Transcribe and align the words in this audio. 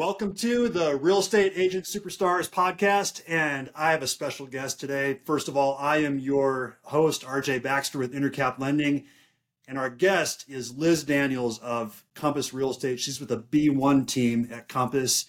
Welcome 0.00 0.32
to 0.36 0.70
the 0.70 0.96
Real 0.96 1.18
Estate 1.18 1.52
Agent 1.56 1.84
Superstars 1.84 2.48
podcast. 2.48 3.20
And 3.28 3.68
I 3.74 3.90
have 3.90 4.02
a 4.02 4.06
special 4.06 4.46
guest 4.46 4.80
today. 4.80 5.20
First 5.26 5.46
of 5.46 5.58
all, 5.58 5.76
I 5.78 5.98
am 5.98 6.18
your 6.18 6.78
host, 6.84 7.20
RJ 7.20 7.62
Baxter 7.62 7.98
with 7.98 8.14
Intercap 8.14 8.58
Lending. 8.58 9.04
And 9.68 9.76
our 9.76 9.90
guest 9.90 10.46
is 10.48 10.74
Liz 10.74 11.04
Daniels 11.04 11.58
of 11.58 12.02
Compass 12.14 12.54
Real 12.54 12.70
Estate. 12.70 12.98
She's 12.98 13.20
with 13.20 13.28
the 13.28 13.36
Be 13.36 13.68
1 13.68 14.06
team 14.06 14.48
at 14.50 14.70
Compass. 14.70 15.26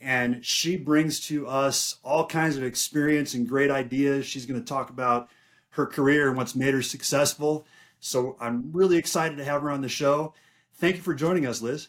And 0.00 0.42
she 0.42 0.78
brings 0.78 1.20
to 1.26 1.46
us 1.46 1.96
all 2.02 2.26
kinds 2.26 2.56
of 2.56 2.64
experience 2.64 3.34
and 3.34 3.46
great 3.46 3.70
ideas. 3.70 4.24
She's 4.24 4.46
going 4.46 4.58
to 4.58 4.66
talk 4.66 4.88
about 4.88 5.28
her 5.72 5.84
career 5.84 6.28
and 6.28 6.38
what's 6.38 6.56
made 6.56 6.72
her 6.72 6.80
successful. 6.80 7.66
So 8.00 8.38
I'm 8.40 8.72
really 8.72 8.96
excited 8.96 9.36
to 9.36 9.44
have 9.44 9.60
her 9.60 9.70
on 9.70 9.82
the 9.82 9.90
show. 9.90 10.32
Thank 10.72 10.96
you 10.96 11.02
for 11.02 11.12
joining 11.12 11.44
us, 11.44 11.60
Liz. 11.60 11.88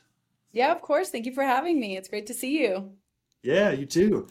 Yeah, 0.57 0.71
of 0.71 0.81
course. 0.81 1.11
Thank 1.11 1.27
you 1.27 1.33
for 1.33 1.43
having 1.43 1.79
me. 1.79 1.97
It's 1.97 2.09
great 2.09 2.25
to 2.27 2.33
see 2.33 2.59
you. 2.59 2.93
Yeah, 3.43 3.69
you 3.69 3.85
too. 3.85 4.27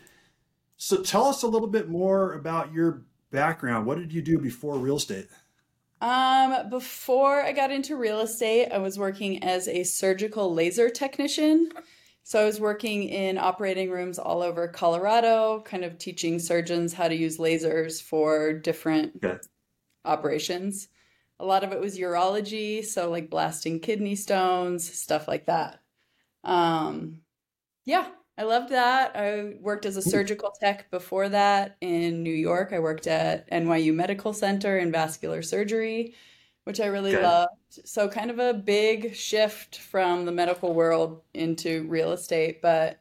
So 0.76 1.00
tell 1.00 1.26
us 1.26 1.44
a 1.44 1.46
little 1.46 1.68
bit 1.68 1.88
more 1.88 2.32
about 2.32 2.72
your 2.72 3.04
background. 3.30 3.86
What 3.86 3.98
did 3.98 4.12
you 4.12 4.22
do 4.22 4.36
before 4.36 4.76
real 4.76 4.96
estate? 4.96 5.28
Um, 6.00 6.68
before 6.68 7.42
I 7.42 7.52
got 7.52 7.70
into 7.70 7.94
real 7.94 8.18
estate, 8.18 8.72
I 8.72 8.78
was 8.78 8.98
working 8.98 9.44
as 9.44 9.68
a 9.68 9.84
surgical 9.84 10.52
laser 10.52 10.90
technician. 10.90 11.70
So 12.24 12.40
I 12.40 12.44
was 12.44 12.58
working 12.58 13.04
in 13.04 13.38
operating 13.38 13.88
rooms 13.88 14.18
all 14.18 14.42
over 14.42 14.66
Colorado, 14.66 15.60
kind 15.60 15.84
of 15.84 15.96
teaching 15.96 16.40
surgeons 16.40 16.92
how 16.92 17.06
to 17.06 17.14
use 17.14 17.38
lasers 17.38 18.02
for 18.02 18.52
different 18.52 19.24
okay. 19.24 19.38
operations. 20.04 20.88
A 21.38 21.44
lot 21.44 21.62
of 21.62 21.70
it 21.70 21.78
was 21.78 21.96
urology, 21.96 22.84
so 22.84 23.10
like 23.10 23.30
blasting 23.30 23.78
kidney 23.78 24.16
stones, 24.16 24.92
stuff 24.92 25.28
like 25.28 25.46
that. 25.46 25.82
Um, 26.46 27.20
yeah, 27.84 28.06
I 28.38 28.44
loved 28.44 28.70
that. 28.70 29.12
I 29.14 29.54
worked 29.60 29.84
as 29.84 29.96
a 29.96 30.02
surgical 30.02 30.52
tech 30.60 30.90
before 30.90 31.28
that 31.28 31.76
in 31.80 32.22
New 32.22 32.34
York. 32.34 32.72
I 32.72 32.78
worked 32.78 33.06
at 33.06 33.50
NYU 33.50 33.94
Medical 33.94 34.32
Center 34.32 34.78
in 34.78 34.92
vascular 34.92 35.42
surgery, 35.42 36.14
which 36.64 36.80
I 36.80 36.86
really 36.86 37.14
okay. 37.14 37.24
loved. 37.24 37.80
So, 37.84 38.08
kind 38.08 38.30
of 38.30 38.38
a 38.38 38.54
big 38.54 39.14
shift 39.14 39.78
from 39.78 40.24
the 40.24 40.32
medical 40.32 40.74
world 40.74 41.22
into 41.34 41.86
real 41.88 42.12
estate, 42.12 42.62
but 42.62 43.00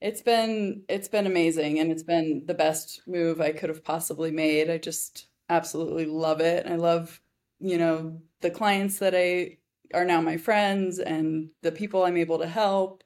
it's 0.00 0.20
been 0.20 0.82
it's 0.88 1.08
been 1.08 1.26
amazing 1.26 1.78
and 1.78 1.90
it's 1.90 2.02
been 2.02 2.44
the 2.46 2.54
best 2.54 3.02
move 3.06 3.40
I 3.40 3.52
could 3.52 3.70
have 3.70 3.82
possibly 3.82 4.30
made. 4.30 4.70
I 4.70 4.78
just 4.78 5.28
absolutely 5.48 6.06
love 6.06 6.40
it. 6.40 6.66
I 6.66 6.76
love, 6.76 7.20
you 7.60 7.78
know, 7.78 8.20
the 8.40 8.50
clients 8.50 8.98
that 8.98 9.14
I 9.14 9.56
are 9.94 10.04
now 10.04 10.20
my 10.20 10.36
friends 10.36 10.98
and 10.98 11.50
the 11.62 11.72
people 11.72 12.04
I'm 12.04 12.16
able 12.16 12.38
to 12.38 12.46
help 12.46 13.04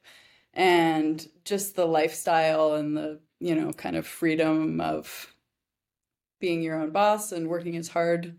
and 0.53 1.25
just 1.45 1.75
the 1.75 1.85
lifestyle 1.85 2.75
and 2.75 2.95
the, 2.95 3.19
you 3.39 3.55
know, 3.55 3.71
kind 3.71 3.95
of 3.95 4.05
freedom 4.05 4.81
of 4.81 5.33
being 6.39 6.61
your 6.61 6.81
own 6.81 6.91
boss 6.91 7.31
and 7.31 7.47
working 7.47 7.77
as 7.77 7.87
hard 7.87 8.37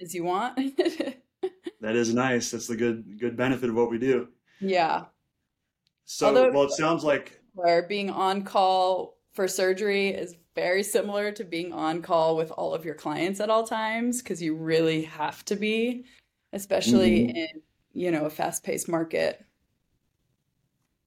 as 0.00 0.14
you 0.14 0.24
want. 0.24 0.56
that 1.80 1.96
is 1.96 2.14
nice. 2.14 2.50
That's 2.50 2.66
the 2.66 2.76
good 2.76 3.20
good 3.20 3.36
benefit 3.36 3.70
of 3.70 3.76
what 3.76 3.90
we 3.90 3.98
do. 3.98 4.28
Yeah. 4.60 5.04
So 6.04 6.28
Although, 6.28 6.52
well 6.52 6.64
it 6.64 6.72
sounds 6.72 7.04
like 7.04 7.40
where 7.54 7.86
being 7.86 8.10
on 8.10 8.42
call 8.42 9.18
for 9.32 9.46
surgery 9.48 10.08
is 10.08 10.34
very 10.54 10.82
similar 10.82 11.32
to 11.32 11.44
being 11.44 11.72
on 11.72 12.02
call 12.02 12.36
with 12.36 12.50
all 12.52 12.74
of 12.74 12.84
your 12.84 12.94
clients 12.94 13.40
at 13.40 13.50
all 13.50 13.66
times 13.66 14.22
because 14.22 14.40
you 14.40 14.54
really 14.54 15.02
have 15.02 15.44
to 15.46 15.56
be 15.56 16.04
especially 16.54 17.26
mm-hmm. 17.26 17.36
in 17.36 17.62
you 17.94 18.10
know 18.10 18.26
a 18.26 18.30
fast-paced 18.30 18.88
market 18.88 19.44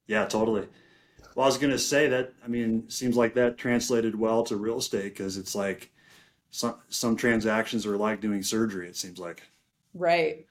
yeah 0.08 0.26
totally 0.26 0.68
well 1.36 1.44
i 1.44 1.48
was 1.48 1.58
going 1.58 1.72
to 1.72 1.80
say 1.80 2.08
that 2.08 2.34
i 2.44 2.48
mean 2.48 2.90
seems 2.90 3.16
like 3.16 3.34
that 3.36 3.58
translated 3.58 4.18
well 4.18 4.44
to 4.44 4.56
real 4.56 4.80
estate 4.80 5.16
because 5.16 5.38
it's 5.38 5.54
like 5.54 5.92
some 6.50 6.76
some 6.90 7.16
transactions 7.16 7.86
are 7.86 7.98
like 7.98 8.22
doing 8.22 8.42
surgery 8.42 8.88
it 8.88 8.96
seems 8.96 9.20
like 9.20 9.44
right 9.94 10.46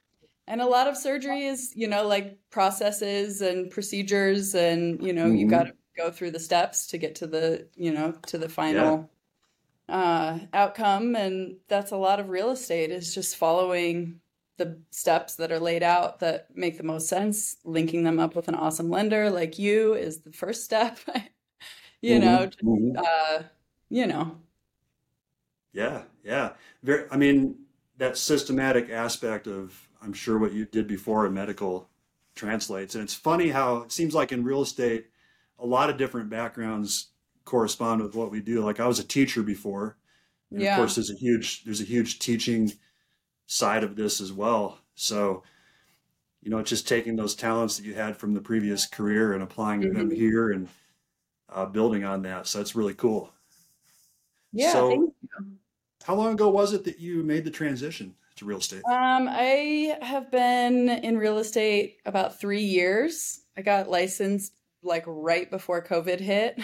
and 0.47 0.61
a 0.61 0.67
lot 0.67 0.87
of 0.87 0.97
surgery 0.97 1.47
is 1.47 1.73
you 1.75 1.89
know 1.89 2.07
like 2.07 2.39
processes 2.51 3.41
and 3.41 3.71
procedures 3.71 4.55
and 4.55 5.03
you 5.03 5.13
know 5.13 5.27
mm-hmm. 5.27 5.37
you 5.37 5.49
got 5.49 5.65
to 5.65 5.73
go 5.97 6.11
through 6.11 6.31
the 6.31 6.41
steps 6.41 6.87
to 6.87 6.99
get 6.99 7.15
to 7.15 7.27
the 7.27 7.67
you 7.75 7.93
know 7.93 8.13
to 8.27 8.39
the 8.39 8.49
final 8.49 9.09
yeah. 9.89 9.95
uh 9.97 10.39
outcome 10.53 11.17
and 11.17 11.57
that's 11.69 11.91
a 11.91 11.97
lot 11.97 12.21
of 12.21 12.29
real 12.29 12.51
estate 12.51 12.91
is 12.91 13.15
just 13.15 13.37
following 13.37 14.21
the 14.57 14.79
steps 14.91 15.35
that 15.37 15.53
are 15.53 15.61
laid 15.61 15.83
out 15.83 16.21
that 16.21 16.49
make 16.55 16.77
the 16.77 16.83
most 16.83 17.09
sense 17.09 17.57
linking 17.65 18.05
them 18.05 18.19
up 18.19 18.35
with 18.35 18.49
an 18.49 18.55
awesome 18.55 18.91
lender 18.91 19.31
like 19.31 19.59
you 19.59 19.95
is 19.95 20.21
the 20.21 20.33
first 20.33 20.65
step 20.65 20.99
you 22.01 22.19
mm-hmm. 22.19 22.25
know 22.25 22.47
just, 22.47 22.65
mm-hmm. 22.65 22.97
uh, 22.99 23.43
you 23.91 24.07
know 24.07 24.37
yeah 25.73 26.03
yeah 26.25 26.53
Very, 26.83 27.05
i 27.11 27.17
mean 27.17 27.57
that 27.99 28.17
systematic 28.17 28.91
aspect 28.91 29.47
of 29.47 29.89
i'm 30.03 30.13
sure 30.13 30.39
what 30.39 30.53
you 30.53 30.65
did 30.65 30.87
before 30.87 31.27
in 31.27 31.35
medical 31.35 31.89
translates 32.35 32.95
and 32.95 33.05
it's 33.05 33.15
funny 33.15 33.49
how 33.49 33.79
it 33.79 33.93
seems 33.93 34.15
like 34.15 34.33
in 34.33 34.45
real 34.45 34.63
estate 34.63 35.07
a 35.59 35.67
lot 35.67 35.91
of 35.91 35.97
different 35.97 36.29
backgrounds 36.29 37.09
correspond 37.45 38.03
with 38.03 38.15
what 38.15 38.31
we 38.31 38.41
do 38.41 38.63
like 38.63 38.81
i 38.81 38.87
was 38.87 38.99
a 38.99 39.05
teacher 39.05 39.43
before 39.43 39.97
and 40.51 40.61
yeah. 40.61 40.73
of 40.73 40.79
course 40.79 40.95
there's 40.95 41.11
a 41.11 41.15
huge 41.15 41.65
there's 41.65 41.81
a 41.81 41.85
huge 41.85 42.19
teaching 42.19 42.73
side 43.47 43.85
of 43.85 43.97
this 43.97 44.21
as 44.21 44.33
well. 44.33 44.79
So, 44.95 45.43
you 46.43 46.51
know, 46.51 46.63
just 46.63 46.87
taking 46.87 47.17
those 47.17 47.35
talents 47.35 47.77
that 47.77 47.85
you 47.85 47.95
had 47.95 48.17
from 48.17 48.35
the 48.35 48.41
previous 48.41 48.87
career 48.87 49.33
and 49.33 49.43
applying 49.43 49.83
mm-hmm. 49.83 49.99
them 49.99 50.11
here 50.11 50.51
and 50.51 50.69
uh, 51.49 51.67
building 51.67 52.05
on 52.05 52.23
that. 52.23 52.47
So 52.47 52.59
that's 52.59 52.77
really 52.77 52.95
cool. 52.95 53.33
Yeah. 54.53 54.73
So, 54.73 55.13
how 56.05 56.15
long 56.15 56.33
ago 56.33 56.49
was 56.49 56.73
it 56.73 56.85
that 56.85 57.01
you 57.01 57.23
made 57.23 57.45
the 57.45 57.51
transition 57.51 58.15
to 58.37 58.45
real 58.45 58.59
estate? 58.59 58.83
Um, 58.89 59.29
I 59.29 59.97
have 60.03 60.31
been 60.31 60.89
in 60.89 61.19
real 61.19 61.39
estate 61.39 61.99
about 62.07 62.41
three 62.41 62.63
years. 62.63 63.41
I 63.57 63.63
got 63.63 63.91
licensed 63.91 64.55
like 64.83 65.05
right 65.07 65.51
before 65.51 65.85
COVID 65.85 66.21
hit. 66.21 66.59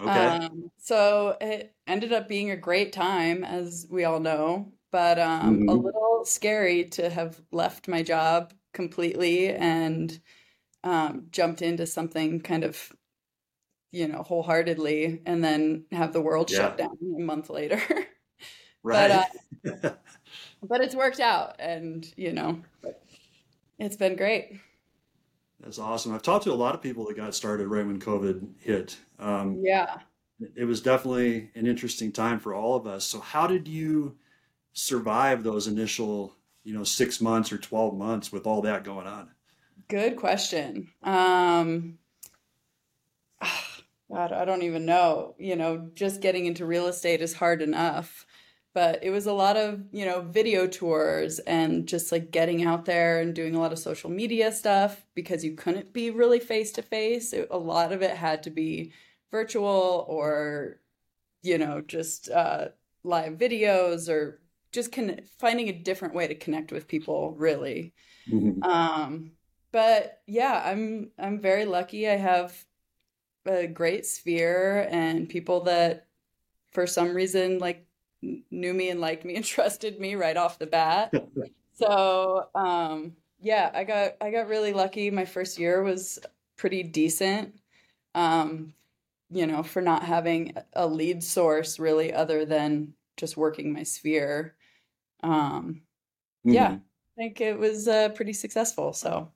Okay. 0.00 0.08
Um, 0.08 0.70
so 0.78 1.36
it 1.38 1.74
ended 1.86 2.14
up 2.14 2.26
being 2.26 2.50
a 2.50 2.56
great 2.56 2.94
time, 2.94 3.44
as 3.44 3.86
we 3.90 4.04
all 4.04 4.20
know 4.20 4.72
but 4.92 5.18
um, 5.18 5.60
mm-hmm. 5.60 5.68
a 5.68 5.72
little 5.72 6.24
scary 6.24 6.84
to 6.84 7.10
have 7.10 7.40
left 7.50 7.88
my 7.88 8.02
job 8.02 8.52
completely 8.72 9.48
and 9.48 10.20
um, 10.84 11.26
jumped 11.30 11.62
into 11.62 11.86
something 11.86 12.40
kind 12.40 12.62
of 12.62 12.92
you 13.90 14.06
know 14.06 14.22
wholeheartedly 14.22 15.22
and 15.26 15.42
then 15.42 15.84
have 15.90 16.12
the 16.12 16.20
world 16.20 16.50
yeah. 16.50 16.58
shut 16.58 16.78
down 16.78 16.96
a 17.02 17.20
month 17.20 17.50
later. 17.50 17.82
Right. 18.84 19.28
but, 19.62 19.84
uh, 19.84 19.90
but 20.68 20.80
it's 20.80 20.96
worked 20.96 21.20
out 21.20 21.54
and 21.60 22.04
you 22.16 22.32
know 22.32 22.60
it's 23.78 23.94
been 23.94 24.16
great. 24.16 24.58
That's 25.60 25.78
awesome. 25.78 26.12
I've 26.12 26.22
talked 26.22 26.42
to 26.46 26.52
a 26.52 26.54
lot 26.54 26.74
of 26.74 26.82
people 26.82 27.06
that 27.06 27.16
got 27.16 27.32
started 27.36 27.68
right 27.68 27.86
when 27.86 28.00
covid 28.00 28.44
hit. 28.58 28.96
Um, 29.20 29.60
yeah. 29.62 29.98
it 30.56 30.64
was 30.64 30.80
definitely 30.80 31.52
an 31.54 31.68
interesting 31.68 32.10
time 32.10 32.40
for 32.40 32.54
all 32.54 32.74
of 32.74 32.88
us. 32.88 33.04
So 33.04 33.20
how 33.20 33.46
did 33.46 33.68
you 33.68 34.16
survive 34.72 35.42
those 35.42 35.66
initial, 35.66 36.36
you 36.64 36.74
know, 36.74 36.84
six 36.84 37.20
months 37.20 37.52
or 37.52 37.58
12 37.58 37.96
months 37.96 38.32
with 38.32 38.46
all 38.46 38.62
that 38.62 38.84
going 38.84 39.06
on? 39.06 39.30
Good 39.88 40.16
question. 40.16 40.88
Um, 41.02 41.98
God, 44.12 44.32
I 44.32 44.44
don't 44.44 44.62
even 44.62 44.84
know. 44.84 45.34
You 45.38 45.56
know, 45.56 45.90
just 45.94 46.20
getting 46.20 46.46
into 46.46 46.66
real 46.66 46.86
estate 46.86 47.22
is 47.22 47.34
hard 47.34 47.62
enough. 47.62 48.26
But 48.74 49.04
it 49.04 49.10
was 49.10 49.26
a 49.26 49.34
lot 49.34 49.58
of, 49.58 49.82
you 49.92 50.06
know, 50.06 50.22
video 50.22 50.66
tours 50.66 51.38
and 51.40 51.86
just 51.86 52.10
like 52.10 52.30
getting 52.30 52.64
out 52.64 52.86
there 52.86 53.20
and 53.20 53.34
doing 53.34 53.54
a 53.54 53.60
lot 53.60 53.72
of 53.72 53.78
social 53.78 54.08
media 54.08 54.50
stuff 54.50 55.04
because 55.14 55.44
you 55.44 55.54
couldn't 55.54 55.92
be 55.92 56.10
really 56.10 56.40
face 56.40 56.72
to 56.72 56.82
face. 56.82 57.34
A 57.50 57.58
lot 57.58 57.92
of 57.92 58.00
it 58.00 58.16
had 58.16 58.42
to 58.44 58.50
be 58.50 58.92
virtual 59.30 60.06
or, 60.08 60.80
you 61.42 61.58
know, 61.58 61.82
just 61.82 62.30
uh, 62.30 62.68
live 63.04 63.34
videos 63.34 64.08
or 64.08 64.40
just 64.72 64.92
con- 64.92 65.20
finding 65.38 65.68
a 65.68 65.72
different 65.72 66.14
way 66.14 66.26
to 66.26 66.34
connect 66.34 66.72
with 66.72 66.88
people 66.88 67.34
really. 67.36 67.92
Mm-hmm. 68.30 68.62
um 68.62 69.32
but 69.72 70.20
yeah 70.26 70.62
i'm 70.64 71.10
i'm 71.18 71.40
very 71.40 71.64
lucky. 71.64 72.08
I 72.08 72.16
have 72.16 72.54
a 73.46 73.66
great 73.66 74.06
sphere 74.06 74.86
and 74.90 75.28
people 75.28 75.64
that 75.64 76.06
for 76.70 76.86
some 76.86 77.14
reason 77.14 77.58
like 77.58 77.86
knew 78.22 78.72
me 78.72 78.90
and 78.90 79.00
liked 79.00 79.24
me 79.24 79.34
and 79.34 79.44
trusted 79.56 80.00
me 80.00 80.14
right 80.14 80.36
off 80.36 80.58
the 80.58 80.66
bat. 80.66 81.12
So 81.74 82.48
um 82.54 83.14
yeah 83.40 83.70
i 83.74 83.82
got 83.82 84.12
i 84.20 84.30
got 84.30 84.46
really 84.46 84.72
lucky. 84.72 85.10
My 85.10 85.24
first 85.24 85.58
year 85.58 85.82
was 85.82 86.18
pretty 86.56 86.82
decent 86.82 87.54
um 88.14 88.72
you 89.30 89.46
know 89.46 89.62
for 89.62 89.80
not 89.80 90.04
having 90.04 90.54
a 90.74 90.86
lead 90.86 91.24
source 91.24 91.78
really 91.78 92.12
other 92.12 92.44
than 92.44 92.92
just 93.16 93.36
working 93.36 93.72
my 93.72 93.82
sphere 93.82 94.54
um, 95.22 95.82
mm-hmm. 96.46 96.52
yeah, 96.54 96.76
I 96.76 96.80
think 97.16 97.40
it 97.40 97.58
was 97.58 97.88
uh, 97.88 98.10
pretty 98.10 98.32
successful. 98.32 98.92
So, 98.92 99.32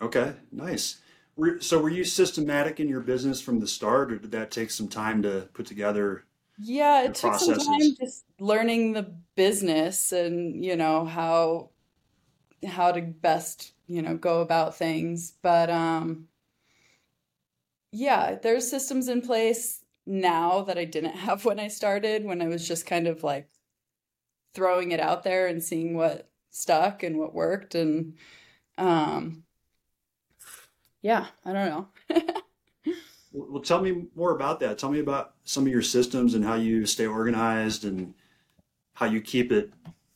okay, 0.00 0.34
nice. 0.50 1.00
So 1.60 1.80
were 1.80 1.88
you 1.90 2.04
systematic 2.04 2.78
in 2.78 2.88
your 2.88 3.00
business 3.00 3.40
from 3.40 3.58
the 3.58 3.66
start, 3.66 4.12
or 4.12 4.18
did 4.18 4.32
that 4.32 4.50
take 4.50 4.70
some 4.70 4.88
time 4.88 5.22
to 5.22 5.48
put 5.54 5.66
together 5.66 6.24
Yeah, 6.58 7.04
it 7.04 7.14
took 7.14 7.34
some 7.34 7.58
time 7.58 7.96
just 7.98 8.24
learning 8.38 8.92
the 8.92 9.14
business 9.36 10.12
and, 10.12 10.64
you 10.64 10.76
know, 10.76 11.04
how 11.04 11.70
how 12.66 12.92
to 12.92 13.02
best, 13.02 13.72
you 13.86 14.02
know, 14.02 14.16
go 14.16 14.40
about 14.42 14.76
things. 14.76 15.32
But 15.42 15.70
um 15.70 16.28
yeah, 17.92 18.36
there's 18.42 18.68
systems 18.70 19.08
in 19.08 19.20
place 19.22 19.84
now 20.06 20.62
that 20.62 20.78
I 20.78 20.84
didn't 20.84 21.16
have 21.26 21.44
when 21.44 21.60
I 21.60 21.68
started, 21.68 22.24
when 22.24 22.42
I 22.42 22.48
was 22.48 22.66
just 22.66 22.86
kind 22.86 23.06
of 23.06 23.22
like 23.22 23.48
throwing 24.54 24.92
it 24.92 25.00
out 25.00 25.22
there 25.22 25.46
and 25.46 25.62
seeing 25.62 25.96
what 25.96 26.28
stuck 26.50 27.02
and 27.02 27.18
what 27.18 27.34
worked 27.34 27.74
and 27.74 28.14
um 28.78 29.42
yeah, 31.02 31.26
I 31.44 31.52
don't 31.52 31.68
know. 31.68 31.88
Well, 33.32 33.62
tell 33.62 33.80
me 33.80 34.08
more 34.14 34.32
about 34.32 34.60
that. 34.60 34.78
Tell 34.78 34.90
me 34.90 35.00
about 35.00 35.34
some 35.44 35.64
of 35.64 35.72
your 35.72 35.82
systems 35.82 36.34
and 36.34 36.44
how 36.44 36.54
you 36.54 36.84
stay 36.84 37.06
organized 37.06 37.84
and 37.84 38.14
how 38.92 39.06
you 39.06 39.22
keep 39.22 39.50
it 39.50 39.72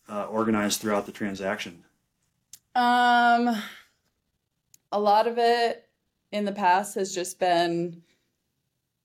uh, 0.08 0.26
organized 0.26 0.80
throughout 0.80 1.06
the 1.06 1.12
transaction. 1.12 1.82
Um, 2.74 3.56
a 4.92 5.00
lot 5.00 5.26
of 5.26 5.38
it 5.38 5.88
in 6.30 6.44
the 6.44 6.52
past 6.52 6.94
has 6.96 7.14
just 7.14 7.38
been 7.38 8.02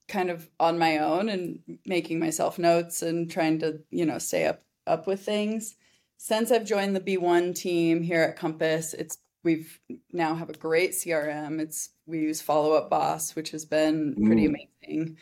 kind 0.09 0.29
of 0.29 0.49
on 0.59 0.77
my 0.77 0.97
own 0.97 1.29
and 1.29 1.59
making 1.85 2.19
myself 2.19 2.59
notes 2.59 3.01
and 3.01 3.31
trying 3.31 3.59
to, 3.59 3.79
you 3.91 4.05
know, 4.05 4.17
stay 4.17 4.45
up 4.45 4.61
up 4.87 5.07
with 5.07 5.21
things. 5.23 5.75
Since 6.17 6.51
I've 6.51 6.65
joined 6.65 6.95
the 6.95 6.99
Be 7.01 7.17
1 7.17 7.53
team 7.53 8.01
here 8.03 8.21
at 8.21 8.37
Compass, 8.37 8.93
it's 8.93 9.17
we've 9.43 9.79
now 10.11 10.35
have 10.35 10.49
a 10.49 10.53
great 10.53 10.93
CRM. 10.93 11.59
It's 11.59 11.89
we 12.05 12.19
use 12.21 12.41
Follow 12.41 12.73
Up 12.73 12.89
Boss, 12.89 13.35
which 13.35 13.51
has 13.51 13.65
been 13.65 14.21
pretty 14.23 14.45
Mm, 14.45 14.55
amazing. 14.83 15.17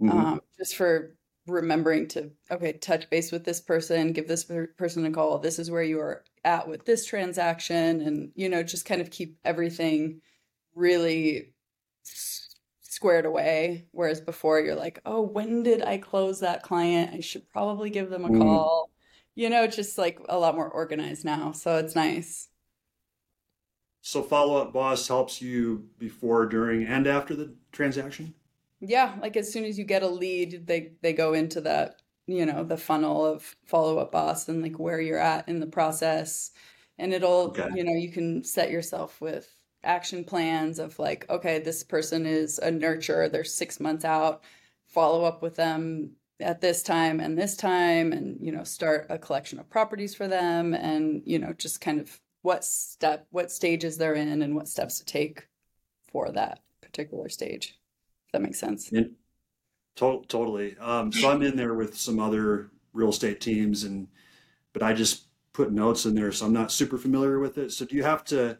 hmm 0.00 0.24
Um, 0.26 0.40
just 0.58 0.76
for 0.76 1.16
remembering 1.46 2.08
to 2.08 2.32
okay, 2.50 2.74
touch 2.74 3.10
base 3.10 3.32
with 3.32 3.44
this 3.44 3.60
person, 3.60 4.12
give 4.12 4.28
this 4.28 4.44
per- 4.44 4.68
person 4.78 5.06
a 5.06 5.12
call. 5.12 5.38
This 5.40 5.58
is 5.58 5.70
where 5.70 5.82
you 5.84 6.00
are 6.00 6.24
at 6.44 6.68
with 6.68 6.84
this 6.86 7.06
transaction, 7.06 8.00
and 8.02 8.32
you 8.36 8.48
know, 8.48 8.62
just 8.64 8.86
kind 8.86 9.00
of 9.02 9.10
keep 9.10 9.38
everything 9.44 10.22
really 10.74 11.54
squared 12.82 13.26
away. 13.26 13.88
Whereas 13.92 14.20
before, 14.20 14.60
you're 14.60 14.76
like, 14.76 15.00
oh, 15.06 15.22
when 15.22 15.62
did 15.64 15.82
I 15.82 15.98
close 15.98 16.40
that 16.40 16.62
client? 16.62 17.14
I 17.14 17.20
should 17.20 17.48
probably 17.50 17.90
give 17.90 18.10
them 18.10 18.24
a 18.24 18.30
Mm. 18.30 18.32
call. 18.32 18.91
You 19.34 19.48
know, 19.50 19.66
just 19.66 19.98
like 19.98 20.20
a 20.28 20.38
lot 20.38 20.54
more 20.54 20.68
organized 20.68 21.24
now. 21.24 21.52
So 21.52 21.76
it's 21.78 21.94
nice. 21.96 22.48
So 24.02 24.22
follow 24.22 24.60
up 24.60 24.74
boss 24.74 25.08
helps 25.08 25.40
you 25.40 25.88
before, 25.98 26.44
during, 26.44 26.84
and 26.84 27.06
after 27.06 27.34
the 27.34 27.56
transaction. 27.72 28.34
Yeah, 28.80 29.16
like 29.20 29.36
as 29.36 29.52
soon 29.52 29.64
as 29.64 29.78
you 29.78 29.84
get 29.84 30.02
a 30.02 30.08
lead, 30.08 30.66
they 30.66 30.94
they 31.02 31.12
go 31.12 31.34
into 31.34 31.60
that, 31.62 32.02
you 32.26 32.44
know, 32.46 32.64
the 32.64 32.76
funnel 32.76 33.24
of 33.24 33.56
follow 33.64 33.98
up 33.98 34.10
boss 34.12 34.48
and 34.48 34.62
like 34.62 34.78
where 34.78 35.00
you're 35.00 35.18
at 35.18 35.48
in 35.48 35.60
the 35.60 35.66
process. 35.66 36.50
And 36.98 37.12
it'll, 37.14 37.58
Okay. 37.58 37.68
you 37.70 37.84
know, 37.84 37.92
you 37.94 38.10
can 38.10 38.44
set 38.44 38.70
yourself 38.70 39.20
with 39.20 39.54
action 39.84 40.24
plans 40.24 40.78
of 40.78 40.98
like, 40.98 41.28
okay, 41.30 41.58
this 41.60 41.82
person 41.84 42.26
is 42.26 42.58
a 42.58 42.70
nurturer, 42.70 43.30
they're 43.30 43.44
six 43.44 43.80
months 43.80 44.04
out, 44.04 44.42
follow 44.86 45.24
up 45.24 45.42
with 45.42 45.54
them 45.56 46.16
at 46.42 46.60
this 46.60 46.82
time 46.82 47.20
and 47.20 47.38
this 47.38 47.56
time, 47.56 48.12
and 48.12 48.38
you 48.40 48.52
know, 48.52 48.64
start 48.64 49.06
a 49.08 49.18
collection 49.18 49.58
of 49.58 49.70
properties 49.70 50.14
for 50.14 50.28
them 50.28 50.74
and, 50.74 51.22
you 51.24 51.38
know, 51.38 51.52
just 51.52 51.80
kind 51.80 52.00
of 52.00 52.20
what 52.42 52.64
step, 52.64 53.26
what 53.30 53.50
stages 53.50 53.96
they're 53.96 54.14
in 54.14 54.42
and 54.42 54.54
what 54.54 54.68
steps 54.68 54.98
to 54.98 55.04
take 55.04 55.46
for 56.10 56.30
that 56.32 56.60
particular 56.80 57.28
stage. 57.28 57.78
If 58.26 58.32
that 58.32 58.42
makes 58.42 58.58
sense. 58.58 58.90
In, 58.90 59.14
to- 59.96 60.24
totally. 60.28 60.76
Um, 60.78 61.12
so 61.12 61.30
I'm 61.30 61.42
in 61.42 61.56
there 61.56 61.74
with 61.74 61.96
some 61.96 62.18
other 62.18 62.70
real 62.92 63.10
estate 63.10 63.40
teams, 63.40 63.84
and 63.84 64.08
but 64.72 64.82
I 64.82 64.92
just 64.92 65.26
put 65.52 65.72
notes 65.72 66.06
in 66.06 66.14
there, 66.14 66.32
so 66.32 66.46
I'm 66.46 66.52
not 66.52 66.72
super 66.72 66.98
familiar 66.98 67.38
with 67.38 67.58
it. 67.58 67.72
So 67.72 67.84
do 67.84 67.94
you 67.94 68.02
have 68.02 68.24
to 68.24 68.58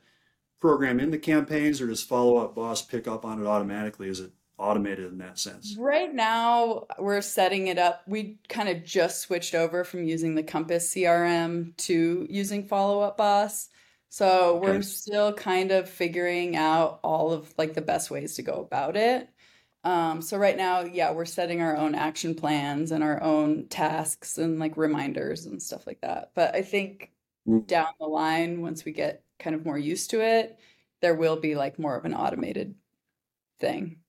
program 0.61 1.01
in 1.01 1.11
the 1.11 1.19
campaigns, 1.19 1.81
or 1.81 1.87
does 1.87 2.03
follow 2.03 2.37
up 2.37 2.55
boss 2.55 2.83
pick 2.83 3.09
up 3.09 3.25
on 3.25 3.41
it 3.41 3.47
automatically? 3.47 4.09
Is 4.09 4.21
it 4.21 4.31
automated 4.63 5.13
in 5.13 5.19
that 5.19 5.39
sense? 5.39 5.79
Right 5.79 6.13
now, 6.13 6.87
we're 6.99 7.21
setting 7.21 7.69
it 7.69 7.79
up. 7.79 8.03
We 8.09 8.41
kind 8.49 8.69
of 8.69 8.83
just 8.85 9.23
switched 9.23 9.55
over 9.55 9.85
from 9.85 10.03
using 10.05 10.35
the 10.35 10.43
Compass 10.43 10.91
CRM 10.91 11.73
to 11.79 12.27
using 12.29 12.67
Follow 12.67 13.01
Up 13.01 13.17
Boss. 13.17 13.69
So 14.09 14.57
we're 14.59 14.83
Okay. 14.83 14.83
still 14.83 15.33
kind 15.35 15.71
of 15.71 15.89
figuring 15.89 16.57
out 16.57 16.99
all 17.05 17.33
of 17.33 17.55
like 17.59 17.75
the 17.75 17.81
best 17.81 18.11
ways 18.11 18.35
to 18.37 18.43
go 18.43 18.55
about 18.55 18.97
it. 18.97 19.29
Um, 19.85 20.21
so 20.21 20.37
right 20.37 20.57
now, 20.57 20.81
yeah, 20.83 21.13
we're 21.13 21.25
setting 21.25 21.61
our 21.63 21.77
own 21.77 21.95
action 21.95 22.35
plans 22.35 22.91
and 22.91 23.03
our 23.05 23.23
own 23.23 23.69
tasks 23.69 24.39
and 24.39 24.59
like 24.59 24.77
reminders 24.77 25.47
and 25.47 25.63
stuff 25.63 25.87
like 25.87 26.01
that. 26.03 26.33
But 26.35 26.55
I 26.57 26.63
think 26.63 27.13
Mm, 27.47 27.67
down 27.69 27.89
the 28.01 28.07
line, 28.07 28.63
once 28.63 28.85
we 28.85 28.93
get 28.93 29.25
kind 29.39 29.57
of 29.57 29.65
more 29.65 29.79
used 29.79 30.11
to 30.11 30.21
it, 30.23 30.59
there 31.01 31.15
will 31.15 31.37
be 31.41 31.55
like 31.57 31.79
more 31.79 31.97
of 31.97 32.05
an 32.05 32.15
automated 32.15 32.77
thing. 33.61 34.02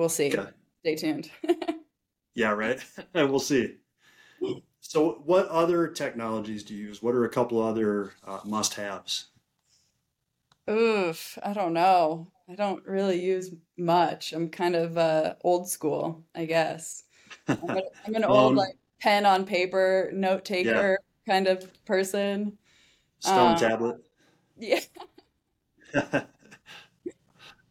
We'll 0.00 0.08
see. 0.08 0.38
Okay. 0.38 0.50
Stay 0.80 0.96
tuned. 0.96 1.30
Yeah, 2.34 2.50
right. 2.52 2.84
We'll 3.14 3.38
see. 3.38 3.76
So 4.80 5.12
what 5.24 5.48
other 5.48 5.88
technologies 5.88 6.64
do 6.64 6.74
you 6.74 6.88
use? 6.88 7.02
What 7.02 7.14
are 7.14 7.24
a 7.24 7.30
couple 7.30 7.62
other 7.62 8.12
uh, 8.24 8.40
must-haves? 8.44 9.28
Oof, 10.68 11.38
I 11.42 11.52
don't 11.52 11.72
know. 11.72 12.32
I 12.48 12.54
don't 12.54 12.84
really 12.86 13.20
use 13.22 13.54
much. 13.76 14.32
I'm 14.32 14.48
kind 14.50 14.76
of 14.76 14.96
uh, 14.98 15.34
old 15.42 15.68
school, 15.68 16.24
I 16.34 16.44
guess. 16.46 17.04
I'm, 17.62 17.76
a, 17.76 17.82
I'm 18.06 18.14
an 18.16 18.24
old 18.24 18.54
Um, 18.54 18.56
like 18.56 18.76
pen 19.00 19.26
on 19.26 19.46
paper 19.46 20.10
note 20.14 20.44
yeah, 20.60 20.84
taker 20.84 20.98
kind 21.26 21.48
of 21.48 21.70
person. 21.86 22.58
stone 23.20 23.54
Um, 23.54 23.54
tablet. 23.54 24.00
yeah, 24.56 24.80